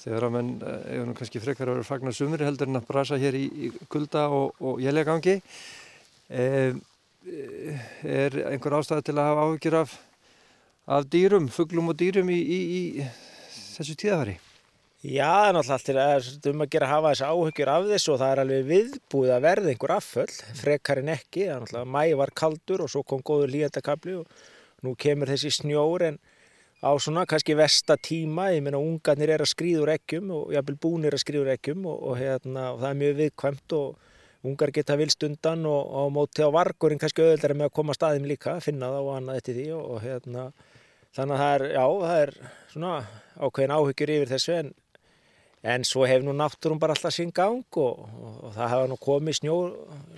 [0.00, 3.18] þegar að menn hefur nú kannski frekar að vera fagnar sumri heldur en að brasa
[3.22, 5.36] hér í, í kulda og, og jæljagangi.
[6.34, 6.74] Eh,
[7.24, 9.94] er einhver ástæði til að hafa áhugir af,
[10.86, 12.58] af dýrum, fugglum og dýrum í, í,
[13.00, 13.06] í
[13.74, 14.36] þessu tíðafæri?
[15.04, 18.30] Já, náttúrulega allt er um að gera að hafa þessi áhugjur af þessu og það
[18.30, 22.32] er alveg viðbúið að verða einhver afföll, frekar en ekki, það er náttúrulega mæ var
[22.40, 24.46] kaldur og svo kom góður líðandakabli og
[24.84, 26.16] nú kemur þessi snjór en
[26.80, 31.16] á svona kannski vesta tíma, ég meina ungarnir er að skrýður ekkjum og jáfnvel búnir
[31.16, 34.10] að skrýður ekkjum og, og, hérna, og það er mjög viðkvæmt og
[34.44, 38.28] ungar geta vilst undan og, og móti á vargurinn kannski auðvitað með að koma staðum
[38.28, 40.46] líka, finna það og annað eftir því og hérna
[41.14, 42.34] þannig að það er, já, það er
[42.72, 42.94] svona
[43.34, 44.74] ákveðin áhyggjur yfir þessu en
[45.64, 48.98] En svo hefur nú náttúrum bara alltaf sinn gang og, og, og það hafa nú
[49.00, 49.70] komið snjór,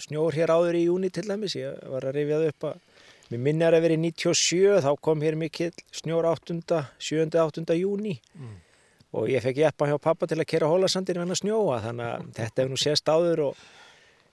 [0.03, 1.55] snjór hér áður í júni til dæmis.
[1.55, 2.81] Ég var að rifja það upp að
[3.31, 6.81] mér minni að það verið 97, þá kom hér mikill snjór 8.
[6.99, 7.29] 7.
[7.43, 7.79] 8.
[7.79, 8.53] júni mm.
[9.19, 12.29] og ég fekk jæppa hjá pappa til að kera hólasandinu en að snjóa þannig að
[12.41, 13.65] þetta hefur nú sést áður og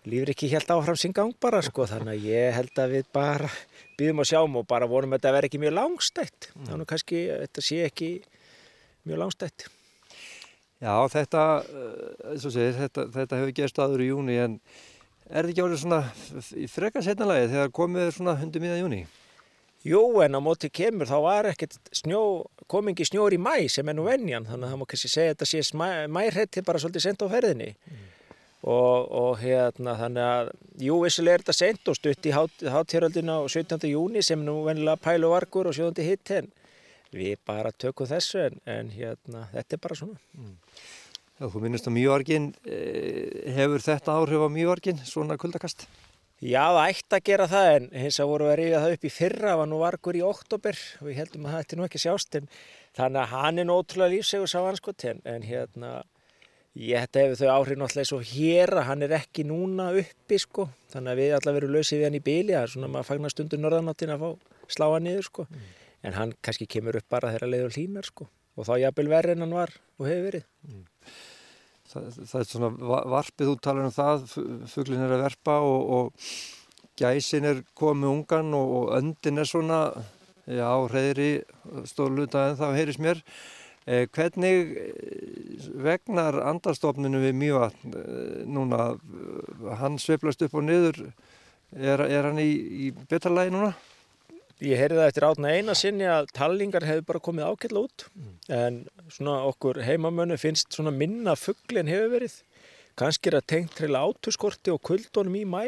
[0.09, 3.51] lífur ekki helt áfram sinn gang bara sko þannig að ég held að við bara
[3.99, 6.49] býðum að sjáum og bara vonum að þetta verði ekki mjög langstætt.
[6.53, 6.65] Mm.
[6.69, 8.11] Þannig kannski þetta sé ekki
[9.07, 9.67] mjög langstætt.
[10.83, 14.57] Já, þetta, eh, segir, þetta, þetta hefur gerst aður í júni en
[15.29, 15.99] er þetta ekki árið svona
[16.59, 19.05] í frekar setnalagi þegar komið svona hundi miða júni?
[19.83, 23.97] Jú, en á móti kemur þá var ekkert snjó, komingi snjór í mæ sem er
[23.97, 27.23] nú vennjan þannig að það má kannski segja að þetta sé mærætti bara svolítið sent
[27.23, 28.05] á ferðinni mm.
[28.63, 30.51] Og, og hérna þannig að
[30.87, 33.87] jú, vissilega er þetta sent og stutt í háttjöröldina á 17.
[33.91, 36.51] júni sem nú vennilega pælu vargur og sjóðandi hitt henn
[37.13, 40.21] við bara tökum þessu en, en hérna, þetta er bara svona.
[40.37, 40.55] Mm.
[41.33, 45.85] Já, þú minnist á mjögargin, eh, hefur þetta áhrif á mjögargin, svona kuldakast?
[46.43, 49.11] Já, það ætti að gera það en hins að voru að rifja það upp í
[49.13, 52.39] fyrra, var nú vargur í oktober og við heldum að þetta er nú ekki sjást
[52.39, 52.49] en
[52.97, 55.93] þannig að hann er nótrúlega lífsegur sá hanskot en, en hérna
[56.79, 60.67] ég hætti hefur þau áhrif náttúrulega svo hér að hann er ekki núna uppi sko
[60.93, 63.33] þannig að við allavega verum lausið við hann í bíli er svona að maður fagnar
[63.33, 64.29] stundur norðanáttin að fá
[64.73, 65.71] sláa niður sko mm
[66.03, 69.45] en hann kannski kemur upp bara þegar leiður hlínar sko og þá jafnvel verri en
[69.45, 70.43] hann var og hefur verið.
[70.67, 70.83] Mm.
[71.93, 74.27] Það, það er svona varpið út talar um það,
[74.69, 76.29] fugglin er að verpa og, og
[76.99, 79.81] gæsin er komið ungan og, og öndin er svona,
[80.45, 81.31] já, reyðri
[81.89, 83.23] stóluta en það heyris mér.
[83.83, 88.93] Eh, hvernig eh, vegnar andarstofninu við mjög eh, núna,
[89.81, 91.01] hann sveiflast upp og niður,
[91.75, 92.47] er, er hann í,
[92.87, 93.73] í betarlægi núna?
[94.63, 98.33] Ég heyrði það eftir átna eina sinni að tallingar hefur bara komið ákveðla út mm.
[98.55, 98.79] en
[99.11, 102.39] svona okkur heimamönu finnst svona minna fuggli en hefur verið.
[102.95, 105.63] Kanski er það tengt treyla átuskorti og kuldunum í mæ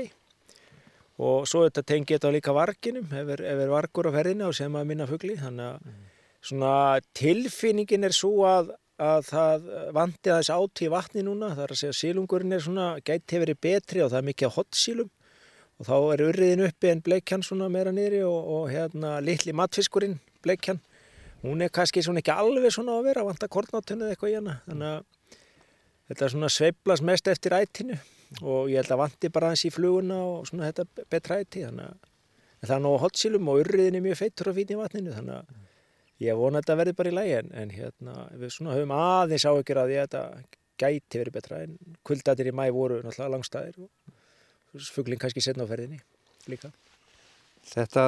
[1.19, 4.87] og svo þetta tengið þetta líka varginum ef er vargur á ferðinu og sem að
[4.87, 5.35] minna fuggli.
[5.41, 6.03] Þannig að mm.
[6.45, 11.51] Svona tilfinningin er svo að, að það vandi aðeins áti í vatni núna.
[11.55, 14.51] Það er að segja að sílungurinn er svona gæti verið betri og það er mikið
[14.51, 15.11] á hotsílum
[15.75, 20.19] og þá er urriðin uppi en bleikjan svona meira niðri og, og hérna litli matfiskurinn
[20.45, 20.79] bleikjan
[21.43, 24.37] hún er kannski svona ekki alveg svona að vera vant að kornátunni eða eitthvað í
[24.39, 24.55] hana.
[24.69, 25.41] Þannig að
[26.09, 27.99] þetta svona sveiblas mest eftir ættinu
[28.41, 31.91] og ég held að vanti bara hans í fluguna og svona þetta betra ætti þannig
[31.91, 35.35] að það er nógu hotsílum og urriðin er mjög feittur og fín í vatninu þannig
[35.41, 35.74] að
[36.23, 39.47] ég vona að þetta verði bara í lægi en, en hérna við svona höfum aðeins
[39.49, 40.23] áhugir að því að þetta
[40.79, 41.75] gæti verið betra en
[42.07, 46.01] kuldatir í mæ voru náttúrulega langstæðir og fugglinn kannski setna á ferðinni
[46.51, 46.71] líka.
[47.65, 48.03] Þetta,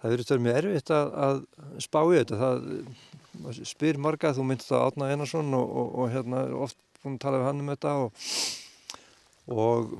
[0.00, 1.42] það verður stöður mjög erfitt að, að
[1.84, 2.40] spá í þetta.
[2.40, 7.24] Það spyr marga, þú myndist að Átna Einarsson og, og, og hérna oft búin að
[7.26, 8.28] tala við hann um þetta og,
[9.52, 9.94] og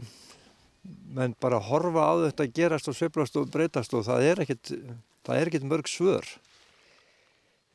[1.14, 4.72] menn bara horfa á þetta gerast og sveplast og breytast og það er ekkit,
[5.26, 6.28] það er ekkit mörg svör.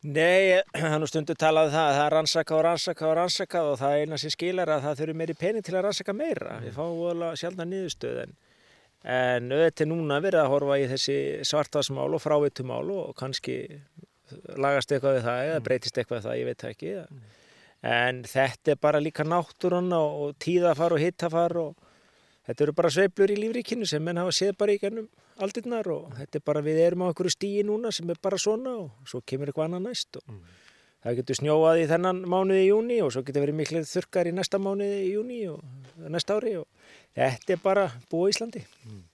[0.07, 3.63] Nei, hann og stundu talaði um það að það er rannsaka og rannsaka og rannsaka
[3.67, 6.59] og það eina sem skilar að það þurfi meiri pening til að rannsaka meira.
[6.63, 8.38] Við fáum alveg sjálfna niðurstöð en,
[9.51, 13.59] auðvitað er núna verið að horfa í þessi svartvarsmál og frávitumál og kannski
[14.55, 16.95] lagast eitthvað við það eða breytist eitthvað við það, ég veit ekki.
[17.89, 21.88] En þetta er bara líka náttúrun og tíðafar og hittafar og
[22.47, 25.07] þetta eru bara sveiblur í lífríkinu sem menn hafa séð bara í gennum
[25.43, 28.75] aldirnar og þetta er bara við erum á einhverju stíi núna sem er bara svona
[28.84, 30.39] og svo kemur eitthvað annað næst og mm.
[31.06, 34.36] það getur snjóað í þennan mánuði í júni og svo getur verið miklu þurkar í
[34.36, 36.67] næsta mánuði í júni og næsta ári og
[37.17, 38.65] þetta er bara búið Íslandi.
[38.88, 39.06] Mm.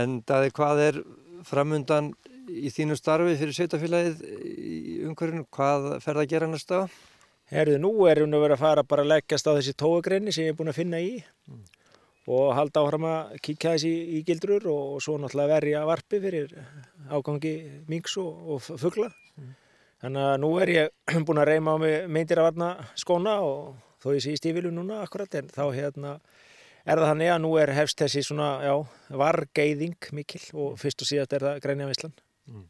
[0.00, 1.00] En daði hvað er
[1.44, 2.14] framundan
[2.48, 6.84] í þínu starfi fyrir sveitafélagið í umhverjum, hvað fer það að gera næsta?
[7.52, 10.46] Herðu, nú erum við að vera að fara bara að leggjast á þessi tóagrenni sem
[10.46, 11.18] ég er búin að finna í.
[11.50, 11.64] Mm
[12.24, 16.54] og halda áfram að kíkja þessi í, gildrur og, svo náttúrulega verja varpi fyrir
[17.12, 17.54] ágangi
[17.90, 19.10] minks og, og fuggla.
[20.04, 23.74] Þannig að nú er ég búin að reyma á mig meindir að varna skóna og
[24.02, 26.16] þó ég sé í stífilu núna akkurat en þá hérna
[26.84, 28.74] er það þannig að nú er hefst þessi svona, já,
[29.20, 32.24] vargeiðing mikil og fyrst og síðast er það greinja Ísland.
[32.48, 32.66] Mm.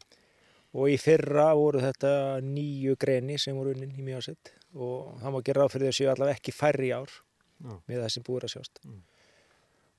[0.75, 2.11] Og í fyrra voru þetta
[2.43, 6.07] nýju greini sem voru unnin í mjög ásett og það má gera á fyrir þessu
[6.11, 7.11] allavega ekki færri ár
[7.63, 7.77] mm.
[7.87, 8.81] með það sem búir að sjást.
[8.83, 9.03] Mm.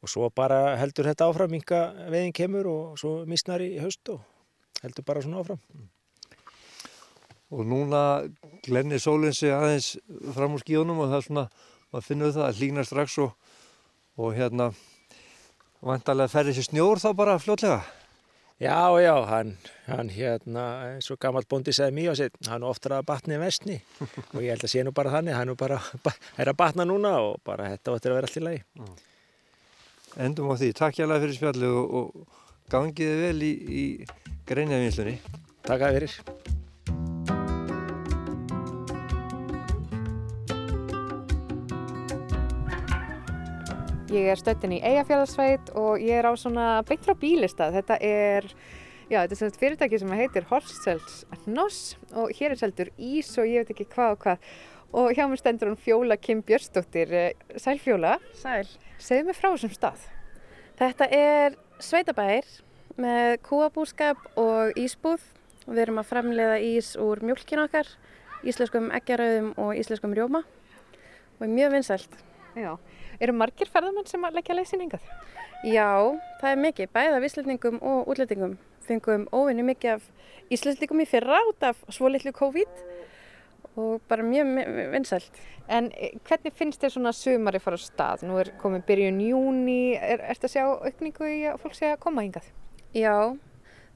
[0.07, 4.23] Og svo bara heldur þetta áfram, minga veginn kemur og svo misnar í haust og
[4.85, 5.59] heldur bara svona áfram.
[5.75, 5.89] Mm.
[7.57, 8.01] Og núna
[8.63, 9.97] glennir sólinn sig aðeins
[10.35, 11.45] fram úr skíunum og það er svona,
[11.91, 13.35] maður finnur það að lína strax og
[14.17, 14.71] og hérna
[15.85, 17.81] vantarlega ferði þessi snjór þá bara fljótlega
[18.57, 19.51] Já, já, hann,
[19.85, 20.63] hann hérna,
[20.95, 23.77] eins og gammal bondi segði mjög á sitt, hann oftar að batni vestni
[24.33, 25.77] og ég held að sé nú bara þannig, hann er bara
[26.41, 28.63] er að batna núna og bara þetta áttir að vera allt í lagi.
[30.17, 33.83] Endum á því, takk hjá það fyrir spjallu og, og gangiði vel í, í
[34.49, 35.19] greinjavinslunni.
[35.67, 36.15] Takk að fyrir.
[44.17, 47.77] Ég er stöttin í Eyjafjörðarsveit og ég er á svona beint frá bílistað.
[47.77, 48.49] Þetta er,
[49.11, 53.51] já, þetta er svona fyrirtæki sem heitir Horstsells Noss og hér er seldur ís og
[53.51, 54.49] ég veit ekki hvað og hvað.
[54.95, 57.11] Og hjá mér stendur hún Fjóla Kim Björnsdóttir.
[57.59, 58.19] Sæl Fjóla.
[58.39, 58.69] Sæl.
[59.03, 60.05] Segðu mig frá þessum stað.
[60.79, 62.47] Þetta er sveitabæðir
[63.01, 65.25] með kúabúskap og ísbúð.
[65.67, 67.89] Við erum að framleiða ís úr mjölkinu okkar,
[68.47, 72.15] íslenskum eggjarauðum og íslenskum rjóma og er mjög vinsælt.
[72.55, 72.77] Já.
[73.19, 75.03] Eru margir ferðarmenn sem að leggja leysin yngað?
[75.67, 78.55] Já, það er mikið, bæða af íslendingum og útlendingum.
[78.87, 80.07] Fengum óvinni mikið af
[80.55, 82.85] íslendingum í fyrra út af svo litlu COVID
[83.75, 84.53] og bara mjög
[84.93, 85.41] vinsælt.
[85.69, 88.25] En eh, hvernig finnst þér svona sumari fara á stað?
[88.29, 92.01] Nú er komið byrjun júni, er þetta að sjá aukningu í að fólk sé að
[92.07, 92.49] koma yngað?
[92.97, 93.35] Já,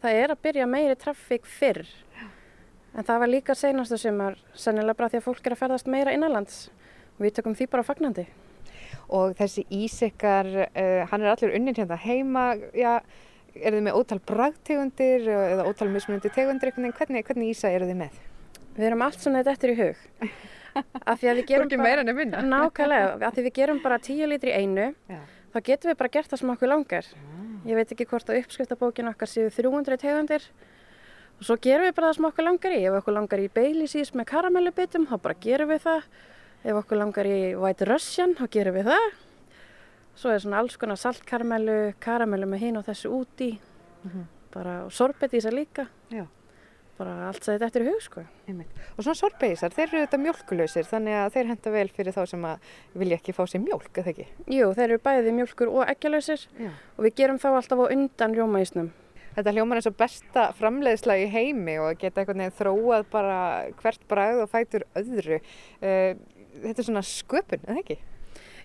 [0.03, 1.87] það er að byrja meiri trafík fyrr.
[2.91, 6.15] En það var líka senastu sumar, sannilega bara því að fólk er að ferðast meira
[6.17, 6.65] innanlands.
[7.21, 8.27] Við tökum því bara fagnandi
[9.11, 13.01] og þessi ísikkar, uh, hann er allir unnin hérna heima, já,
[13.55, 18.21] er þið með ótal bragtegundir eða ótal mismunandi tegundir, hvernig, hvernig ísa eru þið með?
[18.81, 20.07] Við erum allt svona þetta eftir í hug.
[21.11, 24.63] Af því að við gerum bara, nákvæmlega, af því við gerum bara 10 litri í
[24.63, 25.19] einu, já.
[25.53, 27.09] þá getum við bara gert það sem okkur langar.
[27.19, 27.41] Ah.
[27.69, 30.47] Ég veit ekki hvort á uppskriftabókinu okkar séu 300 tegundir
[31.37, 32.81] og svo gerum við bara það sem okkur langar í.
[32.87, 36.09] Ef okkur langar í beilisís með karamellubitum, þá bara gerum við það.
[36.61, 39.07] Ef okkur langar í White Russian, þá gerum við það.
[40.21, 43.55] Svo er svona alls konar saltkarmelu, karamellu með hinn og þessu úti.
[44.05, 44.29] Mm -hmm.
[44.55, 45.89] Bara sorbetísar líka.
[46.11, 46.27] Já.
[47.01, 48.23] Bara allt sæðið eftir hug, sko.
[48.51, 52.43] Og svona sorbetísar, þeir eru þetta mjölkulöysir, þannig að þeir henda vel fyrir þá sem
[52.45, 54.27] að vilja ekki fá sér mjölk, eða ekki?
[54.53, 58.91] Jú, þeir eru bæðið mjölkur og eggjalausir og við gerum þá alltaf á undan rjómaísnum.
[59.31, 63.41] Þetta hljómar eins og besta framleiðsla í heimi og geta einhvern veginn þróað bara
[63.81, 65.39] hvert bræð og fætur öðru.
[65.81, 66.19] Uh,
[66.67, 68.01] þetta er svona sköpun, eða ekki?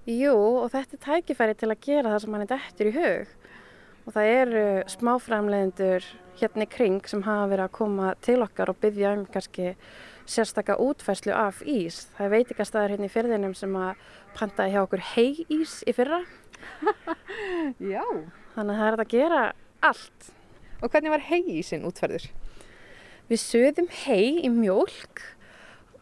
[0.09, 3.35] Jú, og þetta er tækifæri til að gera það sem hann er dættur í hug.
[4.05, 6.05] Og það eru smáframlegendur
[6.39, 9.73] hérna í kring sem hafa verið að koma til okkar og byggja um kannski
[10.29, 12.05] sérstakka útfæslu af ís.
[12.15, 14.01] Það er veitikastæðar hérna í fyrðinum sem að
[14.37, 16.23] pantaði hjá okkur hei ís í fyrra.
[17.93, 18.03] Já.
[18.55, 19.43] Þannig að það er að gera
[19.85, 20.31] allt.
[20.81, 22.27] Og hvernig var hei ísin útfærður?
[23.29, 25.23] Við sögðum hei í mjölk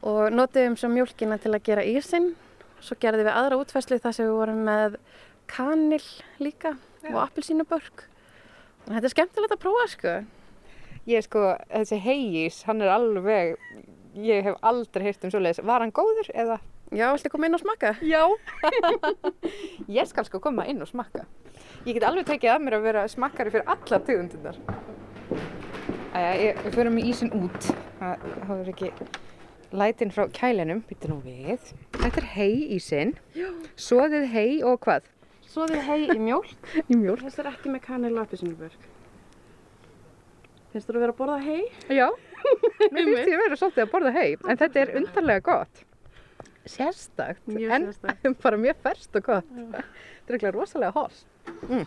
[0.03, 2.33] og notiðum svo mjölkina til að gera ísinn.
[2.83, 4.97] Svo gerðum við aðra útfæslu þar sem við vorum með
[5.47, 6.03] kanil
[6.43, 6.75] líka.
[7.11, 8.05] Og appelsínubörk.
[8.87, 10.13] Þetta er skemmtilegt að prófa sko.
[11.07, 13.57] Ég sko, þessi heijís, hann er alveg,
[14.15, 15.63] ég hef aldrei heyrt um svo leiðis.
[15.67, 16.59] Var hann góður eða?
[16.93, 17.95] Já, viltu koma inn og smakka?
[18.05, 18.21] Já,
[19.97, 21.25] ég skal sko koma inn og smakka.
[21.87, 24.59] Ég get alveg tekið að mér að vera smakkari fyrir allar tegundundar.
[26.13, 27.71] Æja, við förum í ísin út.
[27.99, 28.91] Það, er ekki
[29.73, 31.73] lætin frá kælinum, býttu nú við.
[31.97, 33.15] Þetta er hei í sinn.
[33.79, 35.09] Svoðið hei og hvað?
[35.53, 36.67] Svoðið hei í mjölk.
[36.91, 37.23] í mjölk.
[37.27, 38.85] Þetta er ekki með kanil og appisinubörk.
[40.73, 41.65] Finnst þú að vera að borða hei?
[41.93, 42.07] Já,
[42.93, 44.29] mér finnst ég að vera svolítið að borða hei.
[44.49, 45.83] En þetta er undarlega gott.
[46.65, 47.43] Sérstakt.
[47.45, 48.25] Mjög sérstakt.
[48.25, 49.51] En bara mjög færst og gott.
[49.53, 49.83] Já.
[50.23, 51.21] Þetta er ekki rosalega hors.
[51.67, 51.85] Mm.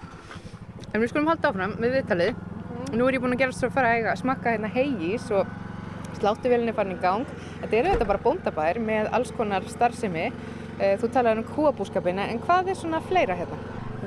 [0.92, 2.38] En við skulum halda áfram með viðtalið.
[2.38, 2.92] Mm.
[3.00, 5.50] Nú er ég búin að gera svo að fara að smakka hérna heiís og
[6.20, 7.26] sláttuvelinni farin í gang.
[7.64, 10.28] Þetta eru þetta bara bóndabær með alls konar starfsemi.
[10.76, 13.56] Eh, þú talaði um kúabúskapina, en hvað er svona fleira hérna?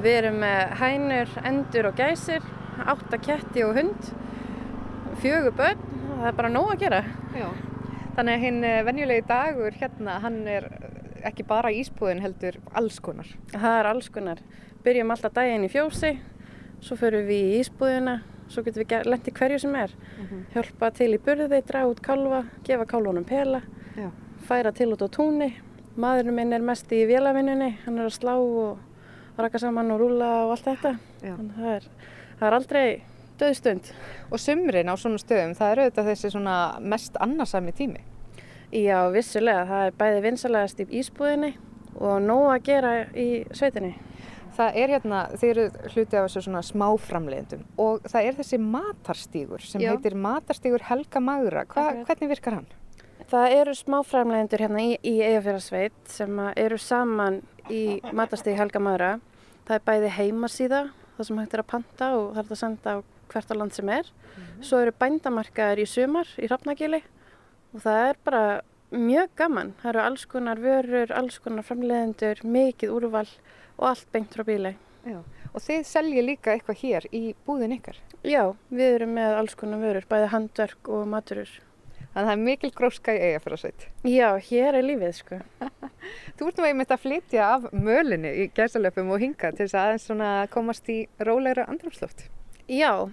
[0.04, 2.44] Við erum með hænur, endur og gæsir,
[2.86, 4.10] átta ketti og hund,
[5.24, 7.00] fjögur börn, það er bara nóg að gera.
[7.34, 7.48] Já.
[8.20, 10.68] Þannig að hinn eh, venjulegi dagur hérna, hann er
[11.26, 13.32] ekki bara ísbúðin heldur alls konar.
[13.56, 14.44] Það er alls konar.
[14.86, 16.14] Byrjum alltaf daginn í fjósi,
[16.86, 19.96] svo förum við í ísbúðina, svo getum við lendið hverju sem er.
[19.96, 20.46] Mm -hmm.
[20.54, 23.62] Hjálpa til í burði, draga út kálfa, gefa kálfunum pela,
[23.98, 24.12] Já.
[24.48, 25.54] færa til út á túnni.
[26.00, 30.30] Maðurinn minn er mest í vélavinnunni, hann er að slá og raka saman og rúla
[30.46, 30.94] og allt þetta.
[31.24, 31.88] Það er,
[32.40, 32.86] það er aldrei
[33.40, 33.90] döðstund.
[34.32, 36.44] Og sumrin á svona stöðum, það eru auðvitað þessi
[36.94, 38.04] mest annarsami tími.
[38.72, 39.66] Já, vissulega.
[39.66, 41.54] Það er bæði vinsalegast í ísbúðinni
[42.00, 43.96] og nóg að gera í sveitinni.
[44.60, 49.64] Það er hérna, þeir eru hluti af þessu svona smáframleiðendum og það er þessi matarstígur
[49.64, 49.94] sem Já.
[49.94, 51.64] heitir matarstígur Helga Magra.
[51.70, 52.68] Hva, hvernig virkar hann?
[53.30, 59.10] Það eru smáframleiðendur hérna í, í Eyjafjörðarsveit sem eru saman í matarstíg Helga Magra.
[59.68, 60.80] Það er bæði heimasíða,
[61.18, 62.98] það sem hægt er að panta og það er að senda á
[63.30, 64.10] hvert á land sem er.
[64.10, 64.64] Mm -hmm.
[64.66, 67.04] Svo eru bændamarkaðar í sumar í Hrafnagili
[67.74, 68.62] og það er bara
[68.92, 69.74] mjög gaman.
[69.82, 73.30] Það eru alls konar vörur, alls konar framleiðendur, mikið úrval
[73.78, 74.76] og allt beint frá bílei.
[75.06, 75.22] Já.
[75.54, 77.98] Og þið seljið líka eitthvað hér í búðin ykkar?
[78.24, 81.50] Já, við erum með alls konar vörur, bæði handverk og maturur.
[82.20, 83.84] Þannig að það er mikil gróska í eiga fyrir að sveit.
[84.12, 85.38] Já, hér er lífið sko.
[86.36, 89.86] Þú ert nú einmitt að flytja af mölinni í gæsalöpum og hinga til þess að
[89.86, 92.26] aðeins svona komast í rólegra andrumsloft.
[92.68, 93.08] Já,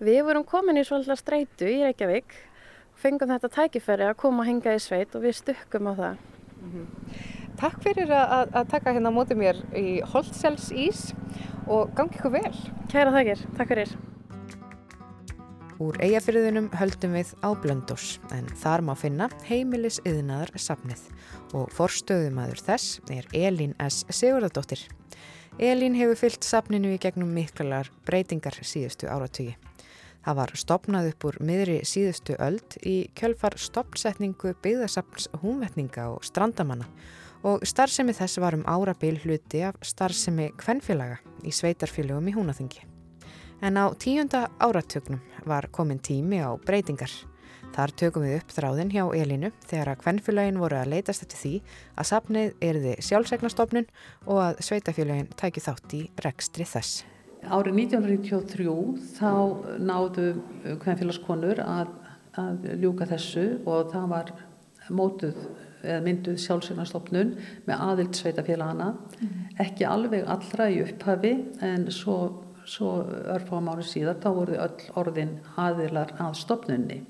[0.00, 2.32] við vorum komin í svolítið streitu í Reykjavík
[3.02, 6.24] fengum þetta tækifæri að koma að hinga í sveit og við stukkum á það.
[6.62, 7.20] Mm -hmm.
[7.60, 11.12] Takk fyrir að, að taka hérna á móti mér í Holtzels ís
[11.68, 12.56] og gangi ykkur vel.
[12.88, 13.92] Kæra þakkir, takk fyrir.
[15.80, 21.06] Úr eigafyrðunum höldum við á Blöndós en þar má finna heimilis yðnaðar safnið
[21.56, 24.02] og forstöðumadur þess er Elín S.
[24.12, 24.84] Sigurðardóttir.
[25.58, 29.56] Elín hefur fyllt safninu í gegnum miklalar breytingar síðustu áratögi.
[30.22, 36.86] Það var stopnað upp úr miðri síðustu öld í kjölfar stoppsetningu byggðasapns húnvetninga og strandamanna
[37.42, 42.91] og starfsemi þess var um árabil hluti af starfsemi kvennfélaga í sveitarfélögum í húnaþingi.
[43.62, 47.12] En á tíunda áratögnum var komin tími á breytingar.
[47.72, 51.52] Þar tökum við upp þráðin hjá Elinu þegar að kvennfélagin voru að leytast eftir því
[51.94, 53.86] að sapnið erði sjálfsegnastofnun
[54.26, 57.04] og að sveitarfélagin tæki þátt í rekstri þess.
[57.46, 59.30] Árið 1993 þá
[59.78, 60.26] náðu
[60.82, 61.94] hvernfélagskonur að,
[62.42, 64.34] að ljúka þessu og það var
[64.90, 65.38] mótuð
[65.82, 67.36] eða mynduð sjálfsvegnarstofnun
[67.66, 69.42] með aðild sveitafélagana mm.
[69.62, 71.32] ekki alveg allra í upphafi
[71.64, 72.16] en svo,
[72.68, 72.92] svo
[73.34, 77.00] örfáum árið síðar þá voru öll orðin aðilar að stofnunni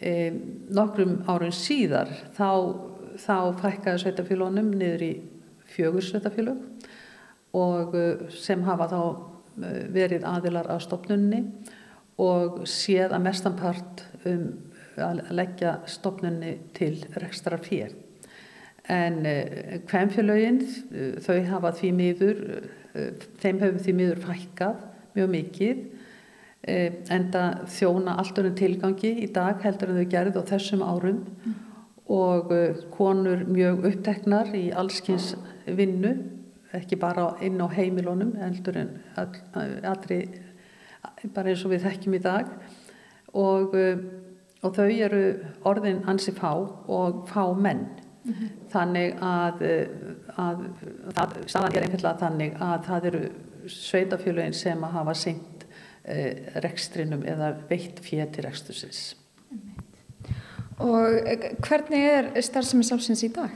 [0.00, 0.12] e,
[0.74, 2.50] nokkrum árið síðar þá,
[3.18, 5.12] þá fækkaði sveitafélagunum niður í
[5.74, 6.90] fjögur sveitafélag
[7.54, 7.94] og
[8.34, 9.00] sem hafa þá
[9.54, 11.44] Eh, verið aðilar á stopnunni
[12.18, 14.48] og séð að mestanpart um
[14.98, 17.94] að leggja stopnunni til rekstrar fér.
[18.92, 19.80] En eh,
[21.24, 22.40] þau hafa því miður,
[22.94, 24.82] eh, þeim hefur því miður fækkað
[25.14, 25.84] mjög mikið
[26.64, 31.18] en það þjóna allt önum tilgangi í dag heldur en þau gerði á þessum árum
[31.20, 31.58] mm.
[32.16, 32.54] og
[32.94, 35.34] konur mjög uppteknar í allskynns
[35.66, 36.14] vinnu
[36.74, 40.22] ekki bara inn á heimilónum heldur en allri
[41.34, 42.50] bara eins og við þekkjum í dag
[43.34, 43.98] og, eh,
[44.64, 45.22] og þau eru
[45.66, 47.86] orðin ansi fá og fá menn.
[48.72, 49.88] Þannig að, eh,
[50.40, 50.62] að,
[51.12, 53.24] að staðan er einfallega þannig að það eru
[53.74, 55.66] sveitafjölugin sem að hafa syngt
[56.04, 59.02] eh, rekstrinum eða veitt fér til rekstursins
[60.82, 63.52] Og eh, hvernig er starfsemi samsins í dag?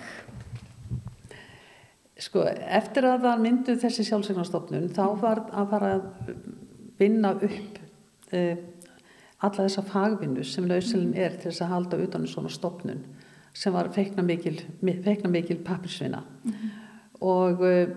[2.18, 6.32] Sko, eftir að það myndu þessi sjálfsvegnarstofnun þá var að fara að
[6.98, 7.76] vinna upp
[8.34, 8.56] uh,
[9.38, 13.04] alla þessa fagvinnu sem lausilin er til þess að halda utan um svona stofnun
[13.54, 16.70] sem var feikna mikil, mikil pappirsvinna mm -hmm.
[17.20, 17.88] og, uh,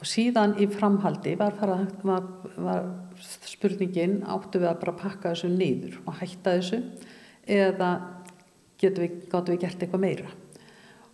[0.00, 2.22] og síðan í framhaldi var, fara, var,
[2.56, 2.84] var
[3.20, 6.82] spurningin áttu við að bara pakka þessu nýður og hætta þessu
[7.46, 8.00] eða
[8.78, 9.12] getum við,
[9.48, 10.28] við gert eitthvað meira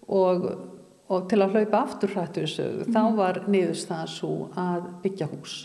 [0.08, 0.70] og
[1.12, 2.92] og til að hlaupa aftur hrættu þessu mm.
[2.92, 3.16] þá mhm.
[3.18, 5.56] var niðurstaðan svo að byggja hús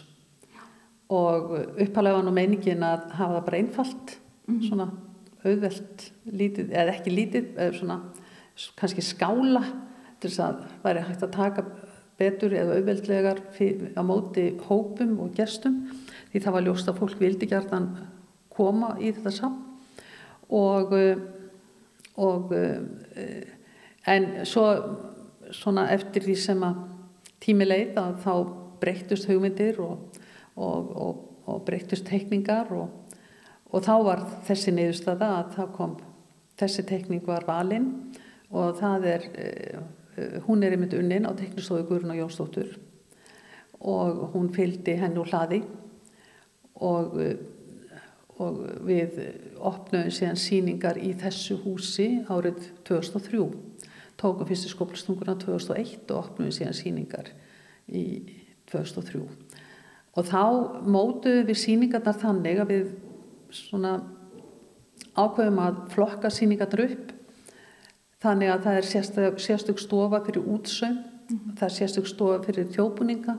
[1.09, 4.17] og uppalega var nú meiningin að hafa það bara einfalt
[4.49, 4.59] mm.
[4.67, 4.89] svona
[5.45, 7.99] auðvelt lítið, eða ekki lítið eða svona
[8.79, 9.63] kannski skála
[10.19, 11.65] til þess að væri hægt að taka
[12.19, 13.41] betur eða auðveldlegar
[13.95, 15.85] á móti hópum og gestum
[16.33, 17.93] því það var ljóst að fólk vildi gertan
[18.51, 19.65] koma í þetta saman
[20.49, 20.95] og
[22.19, 22.51] og
[24.11, 24.65] en svo
[25.55, 26.81] svona eftir því sem að
[27.39, 28.33] tími leið að þá
[28.79, 30.19] breyttust hugmyndir og,
[30.55, 30.91] og,
[31.45, 33.08] og, breyttust teikningar og
[33.77, 35.97] þá var þessi niðurstada að það kom
[36.59, 37.89] þessi teikning var valinn
[38.49, 39.83] og það er uh,
[40.17, 42.73] uh, hún er einmitt unnin á teknistofu Guðrun og Jónsdóttur
[43.79, 45.61] og hún fylgdi henn úr hlaði
[46.81, 47.99] og, uh,
[48.39, 49.21] og við
[49.69, 53.43] opnum síðan síningar í þessu húsi árið 2003
[54.19, 57.29] tókum fyrstu skóplastunguna 2001 og opnum síðan síningar
[57.87, 58.05] í
[58.71, 59.21] 2003
[60.17, 60.41] og þá
[60.89, 62.89] mótuðum við síningarnar þannig að við
[63.51, 63.99] svona
[65.17, 67.13] ákveðum að flokka síningarnar upp
[68.23, 71.55] þannig að það er sérstök, sérstök stofa fyrir útsöng mm -hmm.
[71.57, 73.37] það er sérstök stofa fyrir þjóðbúninga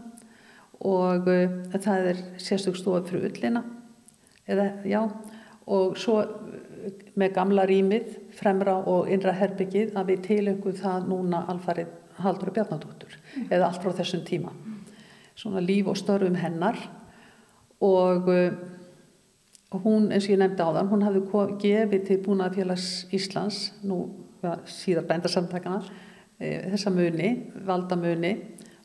[0.80, 3.64] og uh, það er sérstök stofa fyrir ullina
[4.48, 5.10] eða já
[5.66, 6.24] og svo
[7.14, 11.86] með gamla rýmið fremra og innra herbyggið að við tilengum það núna alfarið
[12.20, 13.46] Haldur og Bjarnadóttur mm.
[13.50, 14.52] eða allt frá þessum tíma
[15.36, 16.76] svona líf og störfum hennar
[17.80, 18.30] og, og
[19.78, 21.20] hún eins og ég nefndi á þann hún hafði
[21.62, 24.00] gefið til Búnaðarfélags Íslands nú
[24.42, 25.84] ja, síðar bændarsamtakana
[26.38, 27.30] e, þessa muni,
[27.66, 28.32] valdamuni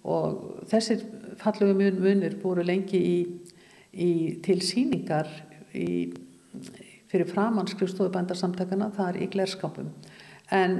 [0.05, 1.01] og þessir
[1.41, 3.17] fallegu mun, munir voru lengi í,
[3.93, 4.11] í
[4.45, 5.29] til síningar
[5.73, 6.13] í,
[7.09, 9.89] fyrir framhanskriðstofu bændarsamtakana þar í glerskapum
[10.53, 10.77] en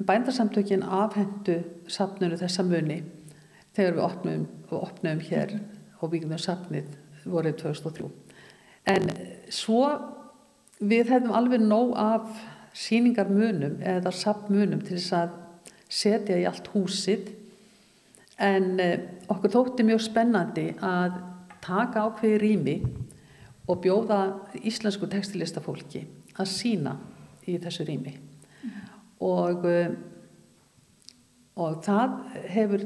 [0.00, 1.60] bændarsamtökin afhendu
[1.92, 3.02] sapnunu þessa muni
[3.76, 5.58] þegar við opnum, opnum hér
[6.00, 6.88] og byggðum safnið
[7.28, 8.08] vorið 2003
[8.88, 9.08] en
[9.52, 9.84] svo
[10.82, 12.26] við hefðum alveg nóg af
[12.74, 15.38] síningarmunum eða safnmunum til þess að
[15.92, 17.28] setja í allt húsið
[18.42, 18.98] en eh,
[19.30, 21.20] okkur þótti mjög spennandi að
[21.62, 22.76] taka ákveði rými
[23.70, 24.22] og bjóða
[24.64, 26.06] íslensku tekstilistafólki
[26.40, 26.96] að sína
[27.46, 28.16] í þessu rými
[29.22, 29.92] og eh,
[31.60, 32.16] og það
[32.52, 32.84] hefur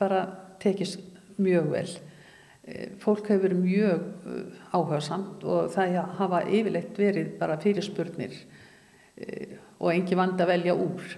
[0.00, 0.24] bara
[0.62, 1.00] tekist
[1.36, 1.88] mjög vel.
[2.64, 8.38] Eh, fólk hefur verið mjög eh, áhersamt og það hafa yfirleitt verið bara fyrirspurnir
[9.20, 11.12] eh, og engi vand að velja úr.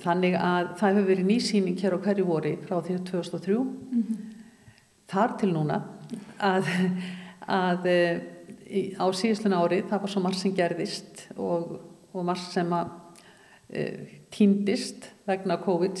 [0.00, 4.18] Þannig að það hefur verið nýsýning hér á hverju vori frá því 2003 mm -hmm.
[5.10, 5.80] þar til núna
[6.38, 6.70] að,
[7.50, 7.88] að
[8.96, 11.80] á síðustlun ári það var svo margt sem gerðist og,
[12.14, 12.88] og margt sem að
[14.30, 15.98] týndist vegna COVID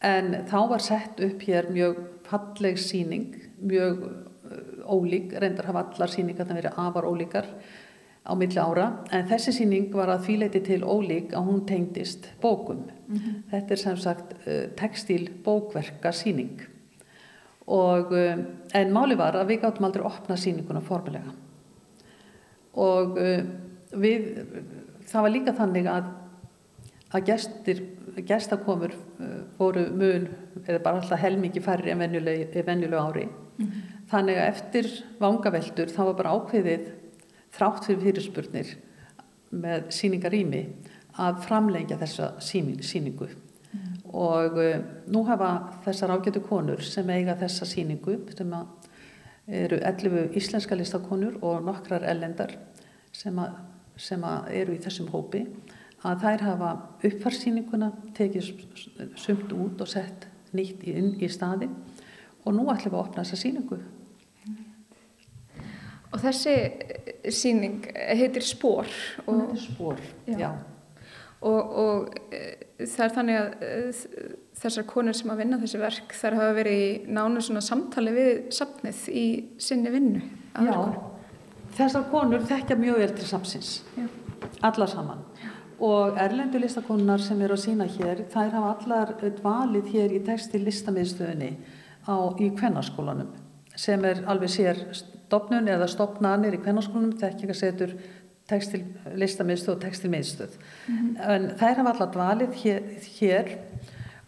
[0.00, 6.12] en þá var sett upp hér mjög falleg síning, mjög uh, ólík, reyndar hafa allar
[6.12, 7.48] síningar það verið afar ólíkar
[8.28, 12.84] á milli ára, en þessi síning var að þvíleiti til ólík að hún tengdist bókum.
[13.08, 13.42] Mm -hmm.
[13.50, 16.60] Þetta er sem sagt uh, textil bókverka síning
[17.66, 18.38] og uh,
[18.74, 21.32] en máli var að við gáttum aldrei opna síninguna formulega
[22.74, 23.18] og
[23.92, 24.46] við
[25.08, 26.04] það var líka þannig að
[27.14, 27.82] að gestir
[28.26, 28.94] gestakomur
[29.58, 30.28] voru mun
[30.66, 33.82] eða bara alltaf helmingi færri en venjulegu ári mm -hmm.
[34.10, 36.88] þannig að eftir vangaveldur þá var bara ákveðið
[37.52, 38.76] þrátt fyrir fyrirspurnir
[39.50, 40.66] með síningarými
[41.18, 44.14] að framlengja þessa síning, síningu mm -hmm.
[44.14, 48.54] og uh, nú hafa þessar ágætu konur sem eiga þessa síningu sem
[49.46, 52.58] eru 11 íslenska listakonur og nokkrar ellendar
[53.12, 53.40] sem,
[53.96, 55.46] sem eru í þessum hópi
[56.06, 56.72] að þær hafa
[57.08, 58.50] uppfarsýninguna tekið
[59.18, 61.68] sumt út og sett nýtt inn í staði
[62.44, 63.80] og nú ætlum við að opna þessa síningu
[66.08, 66.52] Og þessi
[67.36, 68.88] síning heitir Spór
[69.26, 70.48] Hún heitir Spór, já, já.
[71.44, 72.40] Og, og e,
[72.80, 73.98] það er þannig að
[74.58, 78.32] þessar konur sem að vinna þessi verk þær hafa verið í nánu svona samtali við
[78.56, 79.26] sapnið í
[79.62, 80.24] sinni vinnu
[80.58, 80.80] Já,
[81.76, 83.70] þessar konur þekkja mjög vel til sapsins
[84.66, 85.22] allar saman
[85.78, 89.12] og erlendu listakonunar sem eru að sína hér þær hafa allar
[89.42, 91.50] valið hér í textil listamiðstöðinni
[92.42, 93.30] í kvennarskólanum
[93.78, 97.94] sem er alveg sér stopnun eða stopnarnir í kvennarskólanum þekkingasetur
[98.48, 98.80] textil
[99.20, 101.30] listamiðstöð og textil miðstöð mm -hmm.
[101.34, 102.82] en þær hafa allar valið hér,
[103.20, 103.58] hér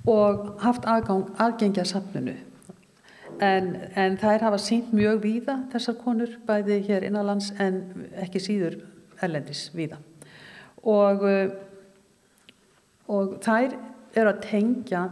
[0.07, 2.37] og haft aðgang, aðgengja safnunu
[3.41, 7.83] en, en þær hafa sínt mjög víða þessar konur bæði hér innanlands en
[8.23, 8.79] ekki síður
[9.23, 9.99] erlendis víða
[10.85, 11.51] og, eh,
[13.09, 13.77] og þær
[14.15, 15.09] eru að tengja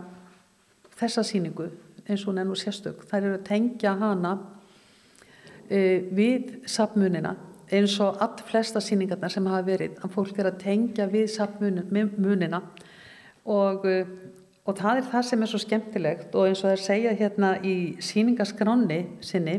[0.98, 1.68] þessa síningu
[2.08, 4.38] eins og hún er nú sérstök, þær eru að tengja hana
[5.68, 7.34] e, við sapmunina
[7.68, 12.62] eins og all flesta síningarna sem hafa verið að fólk er að tengja við sapmunina
[13.44, 14.06] og, eh,
[14.64, 17.52] og það er það sem er svo skemmtilegt og eins og það er segja hérna
[17.60, 19.58] í síningaskráni sinni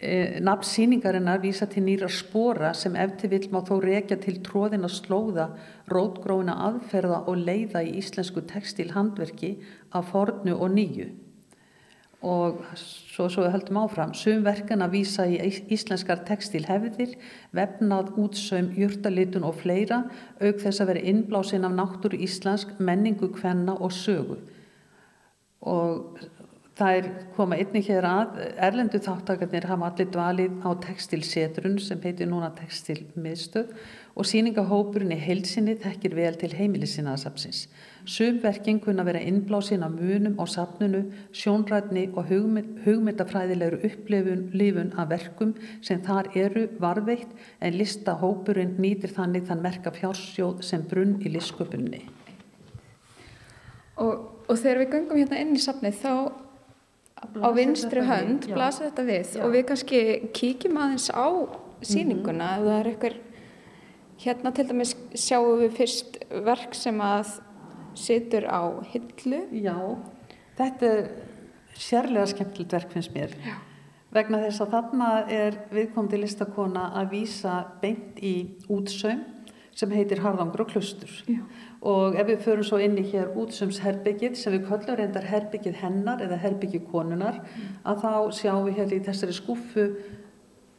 [0.00, 4.88] E, nafn síningarinnar vísa til nýra spora sem eftir vil má þó rekja til tróðina
[4.88, 5.50] slóða,
[5.92, 9.58] rótgróna aðferða og leiða í íslensku textilhandverki
[9.92, 11.10] af fornu og nýju.
[12.20, 14.10] og svo, svo við höldum áfram.
[14.16, 15.38] Sum verkan að vísa í
[15.72, 17.14] íslenskar textilhefðir,
[17.56, 20.02] vefnað, útsaum, júrtalitun og fleira,
[20.40, 24.36] auk þess að vera innblásinn af náttúru íslensk, menningu, kvenna og sögu.
[25.64, 26.20] Og
[26.80, 32.30] það er koma einnig hér að, erlendu þáttakarnir hafa allir dvalið á textilsetrun sem heitir
[32.30, 33.74] núna textilmiðstöð
[34.16, 37.66] og síningahópurinn í heilsinni þekkir vel til heimilisinaðsapsins.
[38.08, 41.04] Sumverking kunna vera innblásin af munum á sapnunu,
[41.36, 45.54] sjónrætni og hugmyndafræðilegur upplifun af verkum
[45.84, 52.06] sem þar eru varveitt en listahópurinn nýtir þannig þann merka fjársjóð sem brunn í listsköpunni.
[54.00, 54.14] Og,
[54.48, 56.14] og þegar við gangum hérna inn í sapnið þá
[57.20, 59.42] á vinstri hönd blasir þetta við já.
[59.44, 60.00] og við kannski
[60.36, 61.28] kíkjum aðeins á
[61.82, 62.60] síninguna mm -hmm.
[62.60, 63.16] ef það er eitthvað
[64.20, 67.40] hérna til dæmis sjáum við fyrst verk sem að
[67.94, 68.62] situr á
[68.92, 69.40] hillu.
[69.52, 69.76] Já,
[70.58, 71.10] þetta er
[71.74, 73.34] sérlega skemmtilegt verk finnst mér.
[73.44, 73.56] Já.
[74.10, 78.34] Vegna þess að þarna er viðkomandi listakona að vísa beint í
[78.68, 79.22] útsaum
[79.74, 81.10] sem heitir Harðangur og Klustur.
[81.26, 81.40] Já.
[81.80, 86.20] Og ef við förum svo inn í hér útsumsherbyggið sem við köllum reyndar herbyggið hennar
[86.20, 87.68] eða herbyggið konunar mm.
[87.88, 89.86] að þá sjáum við hér í þessari skuffu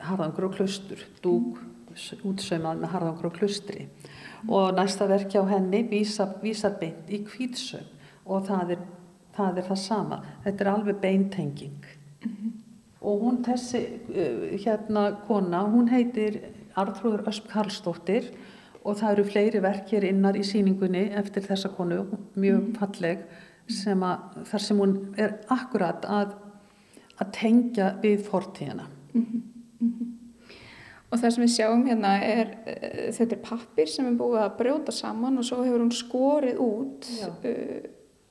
[0.02, 2.22] Harðangur og Klustur, dúk, mm.
[2.30, 3.88] útsaumað með Harðangur og Klustri
[4.50, 7.86] og næsta verk hjá henni vísar vísa beint í kvítsög
[8.26, 8.86] og það er,
[9.36, 11.86] það er það sama þetta er alveg beintenging
[12.24, 12.52] mm -hmm.
[13.02, 16.42] og hún þessi uh, hérna kona, hún heitir
[16.76, 18.32] Artrúður Ösp Karlsdóttir
[18.82, 22.04] og það eru fleiri verk hér innar í síningunni eftir þessa konu
[22.36, 22.78] mjög mm -hmm.
[22.80, 23.26] falleg
[23.68, 24.18] sem að,
[24.50, 26.34] þar sem hún er akkurat að,
[27.18, 29.42] að tengja við fortíðina mm -hmm.
[31.12, 34.58] Og það sem við sjáum hérna er, uh, þetta er pappir sem er búið að
[34.58, 37.82] brjóta saman og svo hefur hún skorið út uh,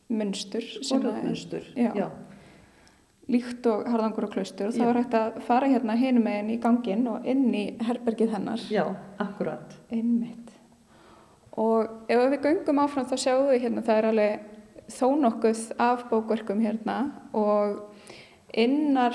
[0.09, 0.65] munstur.
[0.81, 1.93] Skorið munstur, já.
[1.95, 2.09] já.
[3.31, 6.61] Líkt og harðangur og klaustur og það var hægt að fara hérna hinum meginn í
[6.63, 8.65] gangin og inn í herbergið hennar.
[8.73, 8.85] Já,
[9.23, 9.77] akkurat.
[9.93, 10.49] Einmitt.
[11.61, 14.49] Og ef við göngum áfram þá sjáum við hérna, það er alveg
[14.91, 16.97] þó nokkuð af bókverkum hérna
[17.37, 17.79] og
[18.59, 19.15] innar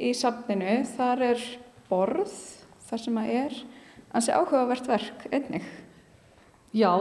[0.00, 1.44] í safninu þar er
[1.90, 2.32] borð
[2.88, 3.60] þar sem að er
[4.16, 5.66] ansi áhugavert verk einnig.
[6.72, 6.92] Já,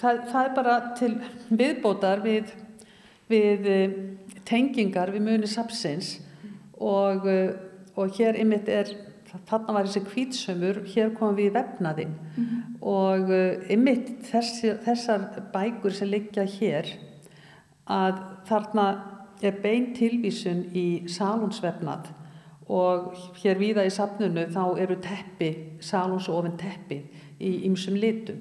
[0.00, 1.12] það, það er bara til
[1.50, 2.52] viðbótar við,
[3.30, 3.68] við
[4.48, 6.18] tengingar við muni sapsins
[6.78, 7.54] og, eh,
[7.96, 8.90] og hér ymitt er,
[9.46, 12.82] þarna var þessi kvítsömmur, hér komum við í vefnaðinn mm -hmm.
[12.82, 13.30] og
[13.70, 16.86] ymitt eh, þessi, þessar bækur sem liggja hér
[17.86, 18.86] að þarna
[19.42, 22.10] er bein tilvísun í salonsvefnað
[22.70, 25.50] og hér viða í safnunu þá eru teppi,
[25.82, 27.00] salonsofin teppi
[27.40, 28.38] í ymsum litum.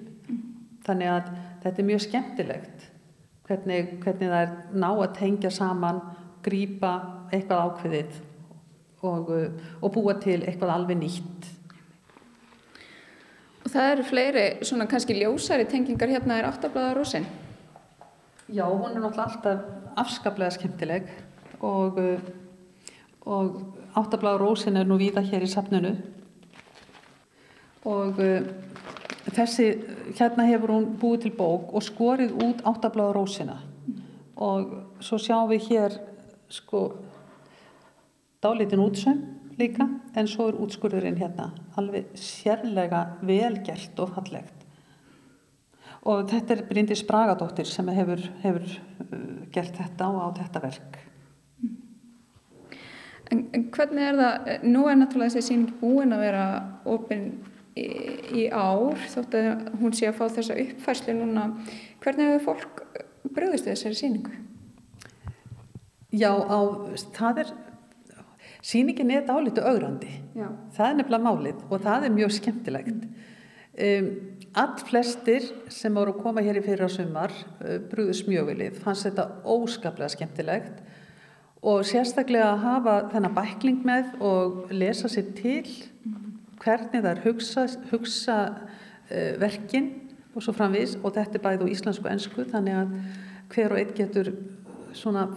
[0.85, 1.31] Þannig að
[1.63, 2.88] þetta er mjög skemmtilegt
[3.49, 6.01] hvernig, hvernig það er ná að tengja saman,
[6.45, 6.93] grýpa
[7.33, 8.19] eitthvað ákveðið
[9.09, 9.31] og,
[9.81, 11.49] og búa til eitthvað alveg nýtt.
[13.65, 17.25] Og það eru fleiri svona kannski ljósari tengingar hérna er áttablaða rosin?
[18.49, 21.09] Já, hún er náttúrulega alltaf afskaplega skemmtileg
[21.61, 21.99] og,
[23.25, 23.59] og
[23.99, 25.91] áttablaður rósin er nú víða hér í safnunu
[27.89, 28.47] og uh,
[29.35, 29.67] þessi,
[30.17, 33.57] hérna hefur hún búið til bók og skorið út áttablaður rósina.
[34.39, 34.71] Og
[35.03, 35.97] svo sjáum við hér
[36.49, 36.85] sko
[38.41, 39.25] dálitin útsömm
[39.59, 41.49] líka en svo er útskurðurinn hérna
[41.79, 44.55] alveg sérlega velgert og fallegt.
[46.07, 50.99] Og þetta er Bryndis Bragadóttir sem hefur, hefur uh, gert þetta á, á þetta verk.
[53.29, 56.45] En hvernig er það, nú er náttúrulega þessi síning búin að vera
[56.89, 57.27] ofinn
[57.77, 57.87] í,
[58.43, 61.49] í ár þótt að hún sé að fá þessa uppfærslu núna,
[62.03, 62.83] hvernig hefur fólk
[63.35, 64.35] bröðist þessari síningu?
[66.09, 66.59] Já, á,
[67.13, 67.53] það er,
[68.65, 70.47] síningin er dálítið augrandi, Já.
[70.73, 73.03] það er nefnilega málið og það er mjög skemmtilegt.
[73.79, 74.07] Um,
[74.59, 79.05] all flestir sem voru að koma hér í fyrra sumar uh, brúðist mjög vilið, fannst
[79.07, 80.81] þetta óskaplega skemmtilegt
[81.59, 85.63] og sérstaklega að hafa þennan bækling með og lesa sér til
[86.59, 89.91] hvernig það er hugsa, hugsa uh, verkin
[90.35, 92.95] og svo framvis og þetta er bæðið á íslensku og ennsku þannig að
[93.53, 94.31] hver og einn getur
[94.97, 95.27] svona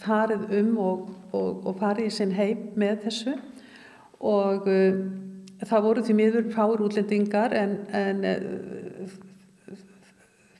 [0.00, 3.38] farið um og, og, og farið í sinn heim með þessu.
[4.18, 5.00] Og uh,
[5.64, 9.16] það voru því miður fáur útlendingar en, en uh,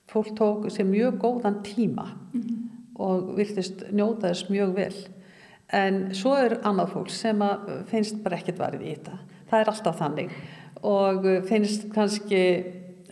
[0.09, 4.99] fólk tók sér mjög góðan tíma mm -hmm og viltist njóta þess mjög vel.
[5.75, 7.43] En svo er annað fólk sem
[7.91, 9.19] finnst bara ekkert varðið í þetta
[9.51, 10.37] það er alltaf þannig
[10.89, 12.43] og finnst kannski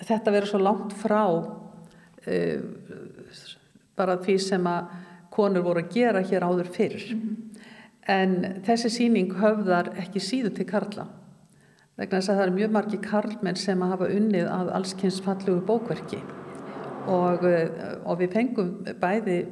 [0.06, 2.60] þetta verið svo langt frá uh,
[3.96, 4.94] bara því sem að
[5.36, 7.12] konur voru að gera hér áður fyrir.
[7.12, 7.46] Mm -hmm.
[8.06, 11.08] En þessi síning höfðar ekki síðu til karla.
[11.96, 15.62] Vegna þess að það eru mjög margi karlmenn sem að hafa unnið að allskynns fallugu
[15.66, 16.20] bókverki
[17.06, 17.68] og, eh,
[18.04, 19.46] og við fengum bæði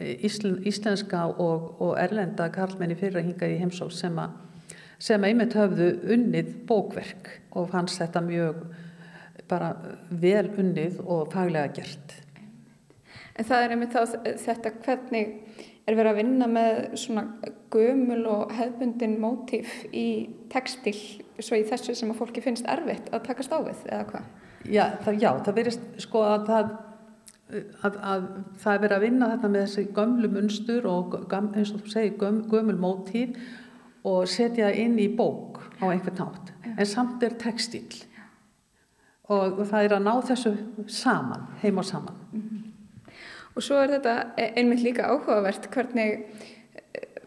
[0.00, 4.30] íslen, íslenska og, og erlenda karlmenni fyrir að hinga í heimsók sem að
[5.02, 8.62] sem einmitt höfðu unnið bókverk og fannst þetta mjög
[9.50, 9.72] bara
[10.22, 12.14] vel unnið og faglega gert.
[13.36, 15.32] En það er einmitt þá þetta hvernig
[15.88, 17.24] er verið að vinna með svona
[17.72, 20.06] gömul og hefbundin mótíf í
[20.52, 20.94] textil
[21.42, 24.30] svo í þessu sem að fólki finnst erfitt að takast á við eða hvað?
[24.70, 26.74] Já, það, já, það verist sko að það
[27.82, 28.28] að, að
[28.62, 31.92] það er verið að vinna þetta með þessi gömlu munstur og gam, eins og þú
[31.96, 33.34] segir göm, gömul mótíf
[34.04, 37.86] og setja inn í bók á einhvern nátt en samt er textil
[39.30, 40.52] og, það er að ná þessu
[40.90, 42.16] saman, heim og saman.
[42.32, 43.12] Mm -hmm.
[43.54, 46.24] Og svo er þetta e- einmitt líka áhugavert hvernig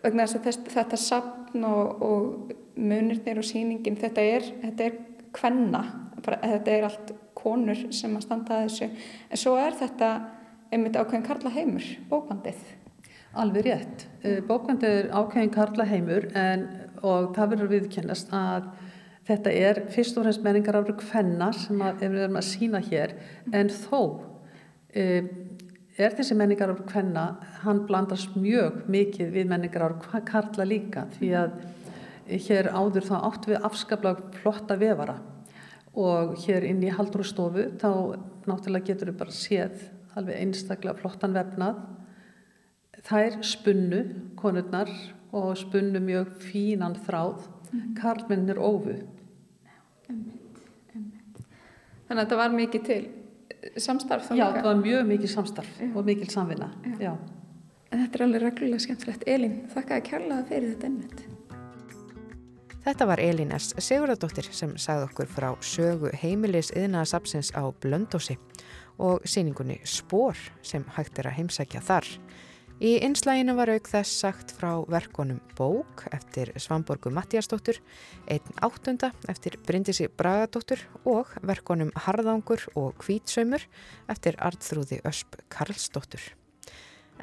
[0.03, 4.91] þess, þetta sapn og, og munirnir og síningin, þetta er, þetta er
[5.33, 5.83] kvenna,
[6.23, 8.89] bara, þetta er allt konur sem að standa að þessu.
[9.29, 10.09] En svo er þetta
[10.71, 12.74] einmitt ákveðin Karla Heimur, bókbandið.
[13.35, 14.05] Alveg rétt.
[14.23, 16.67] E, bókbandið er ákveðin Karla Heimur en,
[17.03, 18.69] og það verður viðkennast að
[19.25, 23.15] Þetta er fyrst og fremst menningar ára hvenna sem að, við erum að sína hér.
[23.57, 24.01] En þó
[24.93, 25.05] e,
[25.97, 27.23] er þessi menningar ára hvenna
[27.63, 31.57] hann blandast mjög mikið við menningar ára karla líka því að
[32.45, 35.17] hér áður þá átt við afskaplega flotta vefara.
[35.97, 37.89] Og hér inn í haldurstofu þá
[38.45, 41.81] náttúrulega getur við bara séð alveg einstaklega flottan vefnað
[43.05, 44.01] þær spunnu
[44.39, 44.89] konurnar
[45.35, 47.45] og spunnu mjög fínan þráð
[47.99, 48.95] karlmennir ófu
[50.05, 50.59] Einmitt,
[50.93, 51.39] einmitt.
[52.07, 55.89] Þannig að þetta var mikið til eh, samstarf Já, þetta var mjög mikið samstarf Já.
[55.91, 56.97] og mikil samvinna Já.
[57.09, 57.13] Já.
[57.91, 61.25] En þetta er alveg reglulega skemmtilegt Elín, þakka að kjallaða fyrir þetta einmitt
[62.85, 63.71] Þetta var Elín S.
[63.81, 68.37] Sigurðardóttir sem sagði okkur frá sögu heimilis yðnaðasapsins á Blöndósi
[69.01, 72.11] og síningunni Spór sem hægt er að heimsækja þar
[72.83, 77.77] Í einslæginu var auk þess sagt frá verkonum Bók eftir Svamborgu Mattiasdóttur,
[78.27, 83.63] einn áttunda eftir Bryndisi Bragadóttur og verkonum Harðangur og Kvítsaumur
[84.11, 86.19] eftir Arnþrúði Ösp Karlsdóttur.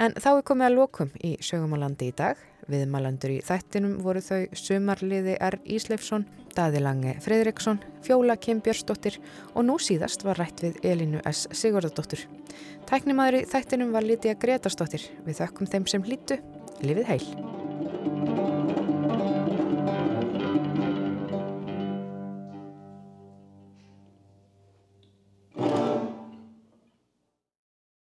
[0.01, 2.41] En þá er komið að lokum í sögumálandi í dag.
[2.71, 5.59] Viðmælandur í þættinum voru þau Sumarliði R.
[5.67, 9.19] Ísleifsson, Daðilange Fredriksson, Fjóla Kim Björnsdóttir
[9.55, 11.49] og nú síðast var rætt við Elinu S.
[11.51, 12.27] Sigurðardóttur.
[12.91, 15.09] Tæknimaður í þættinum var Lítiða Gretarsdóttir.
[15.27, 16.39] Við þökkum þeim sem hlýttu.
[16.83, 18.81] Livið heil!